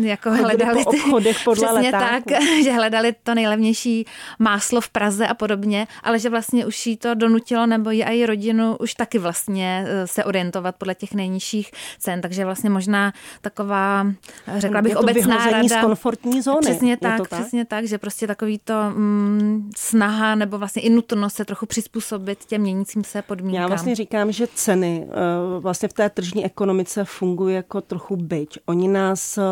jako 0.00 0.30
hledali 0.30 0.84
po 0.84 0.90
obchodech 0.90 1.36
podle 1.44 1.68
přesně 1.68 1.90
letáku. 1.90 2.30
tak, 2.30 2.42
že 2.64 2.72
hledali 2.72 3.14
to 3.22 3.34
nejlevnější 3.34 4.06
máslo 4.38 4.80
v 4.80 4.88
Praze 4.88 5.26
a 5.26 5.34
podobně, 5.34 5.86
ale 6.02 6.18
že 6.18 6.30
vlastně 6.30 6.66
už 6.66 6.86
jí 6.86 6.96
to 6.96 7.14
donutilo 7.14 7.66
nebo 7.66 7.90
i 7.90 8.16
i 8.16 8.26
rodinu 8.26 8.76
už 8.76 8.94
taky 8.94 9.18
vlastně 9.18 9.86
se 10.04 10.24
orientovat 10.24 10.76
podle 10.76 10.94
těch 10.94 11.14
nejnižších 11.14 11.70
cen, 11.98 12.20
takže 12.20 12.44
vlastně 12.44 12.70
možná 12.70 13.12
taková, 13.40 14.06
řekla 14.56 14.82
bych, 14.82 14.90
je 14.90 14.96
to 14.96 15.00
obecná 15.00 15.50
rada. 15.50 15.68
z 15.68 15.80
komfortní 15.80 16.42
zóny. 16.42 16.60
Přesně 16.60 16.96
tak, 16.96 17.28
tak, 17.28 17.40
přesně 17.40 17.64
tak, 17.64 17.84
že 17.84 17.98
prostě 17.98 18.26
takový 18.26 18.58
to 18.58 18.74
mm, 18.90 19.70
snaha 19.76 20.34
nebo 20.34 20.58
vlastně 20.58 20.82
i 20.82 20.90
nutnost 20.90 21.34
se 21.34 21.44
trochu 21.44 21.66
přizpůsobit 21.66 22.44
těm 22.44 22.60
měnícím 22.60 23.04
se 23.04 23.22
podmínkám. 23.22 23.62
Já 23.62 23.68
vlastně 23.68 23.94
říkám, 23.94 24.32
že 24.32 24.46
ceny 24.54 25.06
eh, 25.10 25.60
vlastně 25.60 25.88
v 25.88 25.92
té 25.92 26.10
tržní 26.10 26.44
ekonomice 26.44 27.04
fungují 27.04 27.54
jako 27.54 27.80
trochu 27.80 28.16
byč. 28.16 28.58
Oni 28.66 28.88
nás 28.88 29.38
eh, 29.38 29.42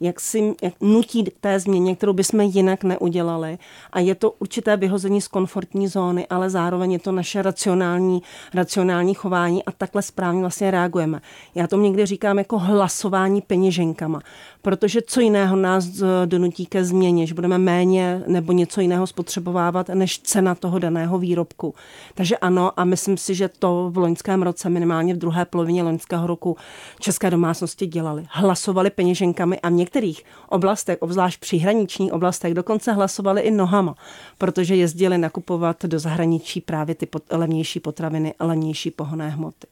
jak 0.00 0.20
si 0.20 0.54
jak 0.62 0.74
nutí 0.80 1.24
k 1.24 1.38
té 1.40 1.60
změně, 1.60 1.96
kterou 1.96 2.12
bychom 2.12 2.40
jinak 2.40 2.84
neudělali. 2.84 3.58
A 3.92 4.00
je 4.00 4.14
to 4.14 4.30
určité 4.30 4.76
vyhození 4.76 5.20
z 5.20 5.28
komfortní 5.28 5.88
zóny, 5.88 6.26
ale 6.26 6.50
zároveň 6.50 6.92
je 6.92 6.98
to 6.98 7.12
naše 7.12 7.42
racionální, 7.42 8.22
racionální 8.54 9.14
chování 9.14 9.64
a 9.64 9.72
takhle 9.72 10.02
správně 10.02 10.40
vlastně 10.40 10.70
reagujeme. 10.70 11.20
Já 11.54 11.66
to 11.66 11.76
někdy 11.76 12.06
říkám 12.06 12.38
jako 12.38 12.58
hlasování 12.58 13.40
peněženkama, 13.42 14.20
protože 14.62 15.00
co 15.06 15.20
jiného 15.20 15.56
nás 15.56 15.86
donutí 16.24 16.66
ke 16.66 16.84
změně, 16.84 17.26
že 17.26 17.34
budeme 17.34 17.58
méně 17.58 18.22
nebo 18.26 18.52
něco 18.52 18.80
jiného 18.80 19.06
spotřebovávat 19.06 19.88
než 19.88 20.18
cena 20.18 20.54
toho 20.54 20.78
daného 20.78 21.18
výrobku. 21.18 21.74
Takže 22.14 22.38
ano, 22.38 22.72
a 22.76 22.84
myslím 22.84 23.16
si, 23.16 23.34
že 23.34 23.48
to 23.48 23.90
v 23.92 23.98
loňském 23.98 24.42
roce, 24.42 24.70
minimálně 24.70 25.14
v 25.14 25.18
druhé 25.18 25.44
polovině 25.44 25.82
loňského 25.82 26.26
roku, 26.26 26.56
české 27.00 27.30
domácnosti 27.30 27.86
dělali. 27.86 28.26
Hlasovali 28.30 28.90
peněženkami 28.90 29.55
a 29.60 29.70
mě 29.70 29.86
některých 29.86 30.24
oblastech, 30.48 30.98
obzvlášť 31.00 31.40
příhraničních 31.40 32.12
oblastech, 32.12 32.54
dokonce 32.54 32.92
hlasovali 32.92 33.40
i 33.40 33.50
nohama, 33.50 33.94
protože 34.38 34.76
jezdili 34.76 35.18
nakupovat 35.18 35.84
do 35.84 35.98
zahraničí 35.98 36.60
právě 36.60 36.94
ty 36.94 37.08
levnější 37.30 37.80
potraviny 37.80 38.34
a 38.38 38.46
levnější 38.46 38.90
pohonné 38.90 39.28
hmoty. 39.28 39.66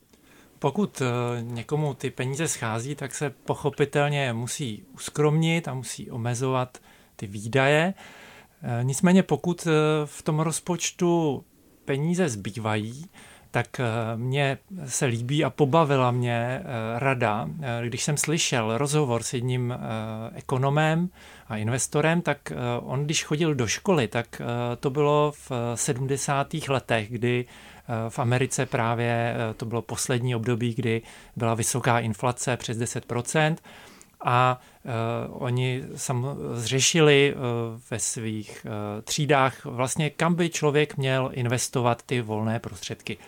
Pokud 0.59 1.03
eh, 1.03 1.43
někomu 1.43 1.95
ty 1.95 2.11
peníze 2.11 2.49
schází, 2.49 2.95
tak 2.95 3.15
se 3.15 3.31
pochopitelně 3.31 4.33
musí 4.33 4.85
uskromnit 4.95 5.69
a 5.69 5.75
musí 5.75 6.11
omezovat 6.11 6.79
ty 7.17 7.27
výdaje. 7.27 7.95
Eh, 8.63 8.85
nicméně 8.85 9.23
pokud 9.23 9.67
eh, 9.67 9.71
v 10.05 10.23
tom 10.23 10.41
rozpočtu 10.41 11.45
peníze 11.85 12.29
zbývají, 12.29 13.07
tak 13.55 13.81
eh, 13.81 13.85
mně 14.17 14.59
se 14.87 15.07
líbí 15.07 15.45
a 15.45 15.51
pobavila 15.51 16.11
mě 16.11 16.35
eh, 16.35 16.65
rada, 16.99 17.49
eh, 17.63 17.87
když 17.87 18.05
jsem 18.05 18.17
slyšel 18.17 18.79
rozhovor 18.79 19.23
s 19.23 19.33
jedním 19.33 19.75
ekonomem 20.35 21.09
a 21.49 21.57
investorem, 21.57 22.23
tak 22.23 22.53
on, 22.83 23.05
když 23.05 23.25
chodil 23.25 23.55
do 23.55 23.67
školy, 23.67 24.09
tak 24.09 24.43
to 24.81 24.91
bylo 24.91 25.33
v 25.49 25.53
70. 25.75 26.55
letech, 26.69 27.11
kdy 27.11 27.45
v 28.09 28.19
Americe 28.19 28.67
právě 28.67 29.37
to 29.57 29.67
bylo 29.67 29.83
poslední 29.83 30.35
období, 30.35 30.75
kdy 30.75 31.03
byla 31.37 31.55
vysoká 31.55 31.99
inflace 31.99 32.57
přes 32.57 32.79
10% 32.79 33.57
a 34.25 34.61
uh, 34.85 35.43
oni 35.43 35.83
sam 35.97 36.37
zřešili 36.55 37.35
uh, 37.35 37.41
ve 37.91 37.99
svých 37.99 38.67
uh, 38.67 39.03
třídách 39.03 39.65
vlastně, 39.65 40.11
kam 40.11 40.35
by 40.35 40.51
člověk 40.51 40.97
měl 40.97 41.31
investovat 41.33 42.03
ty 42.03 42.21
volné 42.21 42.59
prostředky. 42.59 43.19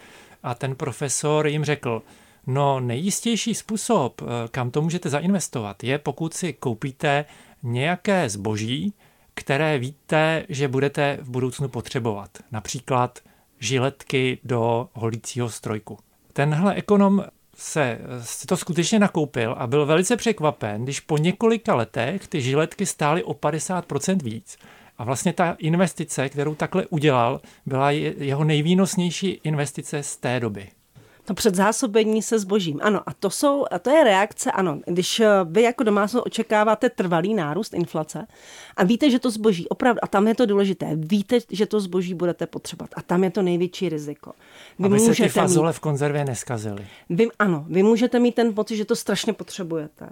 A 0.42 0.54
ten 0.54 0.74
profesor 0.74 1.46
jim 1.46 1.64
řekl, 1.64 2.02
no 2.46 2.80
nejistější 2.80 3.54
způsob, 3.54 4.22
uh, 4.22 4.28
kam 4.50 4.70
to 4.70 4.82
můžete 4.82 5.08
zainvestovat, 5.08 5.84
je 5.84 5.98
pokud 5.98 6.34
si 6.34 6.52
koupíte 6.52 7.24
nějaké 7.62 8.28
zboží, 8.28 8.94
které 9.34 9.78
víte, 9.78 10.44
že 10.48 10.68
budete 10.68 11.18
v 11.20 11.30
budoucnu 11.30 11.68
potřebovat. 11.68 12.30
Například 12.52 13.18
žiletky 13.58 14.38
do 14.44 14.88
holícího 14.92 15.50
strojku. 15.50 15.98
Tenhle 16.32 16.74
ekonom 16.74 17.24
se 17.56 17.98
si 18.22 18.46
to 18.46 18.56
skutečně 18.56 18.98
nakoupil 18.98 19.54
a 19.58 19.66
byl 19.66 19.86
velice 19.86 20.16
překvapen, 20.16 20.84
když 20.84 21.00
po 21.00 21.18
několika 21.18 21.74
letech 21.74 22.28
ty 22.28 22.40
žiletky 22.40 22.86
stály 22.86 23.24
o 23.24 23.32
50% 23.32 24.22
víc. 24.22 24.58
A 24.98 25.04
vlastně 25.04 25.32
ta 25.32 25.56
investice, 25.58 26.28
kterou 26.28 26.54
takhle 26.54 26.86
udělal, 26.86 27.40
byla 27.66 27.90
jeho 27.90 28.44
nejvýnosnější 28.44 29.40
investice 29.44 30.02
z 30.02 30.16
té 30.16 30.40
doby. 30.40 30.68
To 31.26 31.34
předzásobení 31.34 32.22
se 32.22 32.38
zbožím. 32.38 32.80
Ano, 32.82 33.00
a 33.06 33.14
to, 33.14 33.30
jsou, 33.30 33.66
a 33.70 33.78
to 33.78 33.90
je 33.90 34.04
reakce, 34.04 34.52
ano, 34.52 34.80
když 34.86 35.20
eh, 35.20 35.28
vy 35.44 35.62
jako 35.62 35.84
domácnost 35.84 36.26
očekáváte 36.26 36.90
trvalý 36.90 37.34
nárůst 37.34 37.74
inflace 37.74 38.26
a 38.76 38.84
víte, 38.84 39.10
že 39.10 39.18
to 39.18 39.30
zboží, 39.30 39.68
opravdu, 39.68 40.04
a 40.04 40.06
tam 40.06 40.28
je 40.28 40.34
to 40.34 40.46
důležité, 40.46 40.90
víte, 40.94 41.38
že 41.50 41.66
to 41.66 41.80
zboží 41.80 42.14
budete 42.14 42.46
potřebovat 42.46 42.90
a 42.96 43.02
tam 43.02 43.24
je 43.24 43.30
to 43.30 43.42
největší 43.42 43.88
riziko. 43.88 44.32
Vy 44.78 44.86
Aby 44.86 45.00
se 45.00 45.14
ty 45.14 45.28
fazole 45.28 45.68
mít, 45.68 45.76
v 45.76 45.80
konzervě 45.80 46.24
neskazily. 46.24 46.86
Vy, 47.10 47.28
ano, 47.38 47.64
vy 47.68 47.82
můžete 47.82 48.18
mít 48.18 48.34
ten 48.34 48.54
pocit, 48.54 48.76
že 48.76 48.84
to 48.84 48.96
strašně 48.96 49.32
potřebujete. 49.32 50.08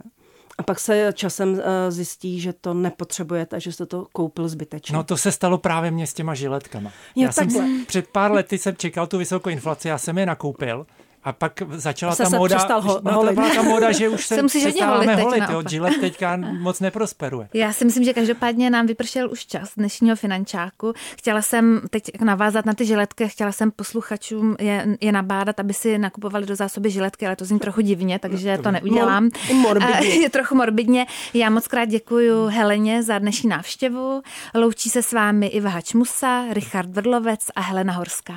A 0.59 0.63
pak 0.63 0.81
se 0.81 1.13
časem 1.15 1.61
eh, 1.61 1.91
zjistí, 1.91 2.41
že 2.41 2.53
to 2.53 2.75
nepotřebujete, 2.75 3.61
že 3.61 3.73
jste 3.73 3.87
to 3.87 4.07
koupil 4.13 4.49
zbytečně. 4.49 4.97
No 4.97 5.05
to 5.05 5.17
se 5.17 5.33
stalo 5.33 5.59
právě 5.59 5.91
mě 5.91 6.07
s 6.07 6.15
těma 6.15 6.35
žiletkama. 6.35 6.91
Jo, 7.17 7.23
já 7.23 7.33
takhle. 7.33 7.59
jsem 7.59 7.87
před 7.87 8.09
pár 8.09 8.33
lety 8.33 8.59
jsem 8.59 8.77
čekal 8.77 9.07
tu 9.07 9.19
vysokou 9.19 9.51
inflaci, 9.51 9.89
já 9.89 9.99
jsem 9.99 10.19
je 10.19 10.27
nakoupil 10.27 10.87
a 11.25 11.33
pak 11.33 11.63
začala 11.71 12.17
ta 12.17 12.29
móda, 12.29 12.79
ho, 12.79 13.01
no, 13.05 13.27
to 13.27 13.33
byla 13.33 13.55
ta 13.55 13.63
móda, 13.63 13.93
že 13.93 14.09
už 14.09 14.27
se, 14.27 14.37
se 14.37 14.47
přestáváme 14.47 15.17
holit, 15.17 15.45
jo, 15.51 15.63
Gillette 15.63 16.01
teďka 16.01 16.37
moc 16.37 16.81
neprosperuje. 16.81 17.49
Já 17.55 17.73
si 17.73 17.85
myslím, 17.85 18.05
že 18.05 18.13
každopádně 18.13 18.71
nám 18.71 18.87
vypršel 18.87 19.31
už 19.31 19.47
čas 19.47 19.69
dnešního 19.77 20.17
finančáku. 20.17 20.93
Chtěla 21.19 21.43
jsem 21.43 21.81
teď 21.91 22.21
navázat 22.21 22.67
na 22.67 22.75
ty 22.75 22.87
žiletky, 22.87 23.29
chtěla 23.29 23.53
jsem 23.53 23.71
posluchačům 23.71 24.57
je, 24.61 24.97
je 25.01 25.13
nabádat, 25.13 25.61
aby 25.61 25.75
si 25.75 25.99
nakupovali 25.99 26.47
do 26.47 26.57
zásoby 26.57 26.91
žiletky, 26.91 27.27
ale 27.27 27.37
to 27.37 27.45
zní 27.45 27.59
trochu 27.59 27.81
divně, 27.81 28.19
takže 28.19 28.59
to 28.59 28.71
neudělám. 28.71 29.31
Morbidně. 29.55 30.09
Je 30.25 30.31
trochu 30.31 30.55
morbidně. 30.55 31.07
Já 31.35 31.51
moc 31.51 31.69
krát 31.69 31.85
děkuji 31.85 32.47
Heleně 32.47 33.03
za 33.03 33.19
dnešní 33.19 33.49
návštěvu. 33.49 34.23
Loučí 34.55 34.91
se 34.91 35.03
s 35.03 35.13
vámi 35.13 35.47
Iva 35.47 35.71
Hačmusa, 35.71 36.45
Richard 36.51 36.91
Vrlovec 36.91 37.41
a 37.57 37.61
Helena 37.61 37.93
Horská. 37.93 38.35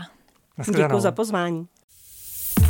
Děkuji 0.76 1.00
za 1.00 1.12
pozvání. 1.12 1.67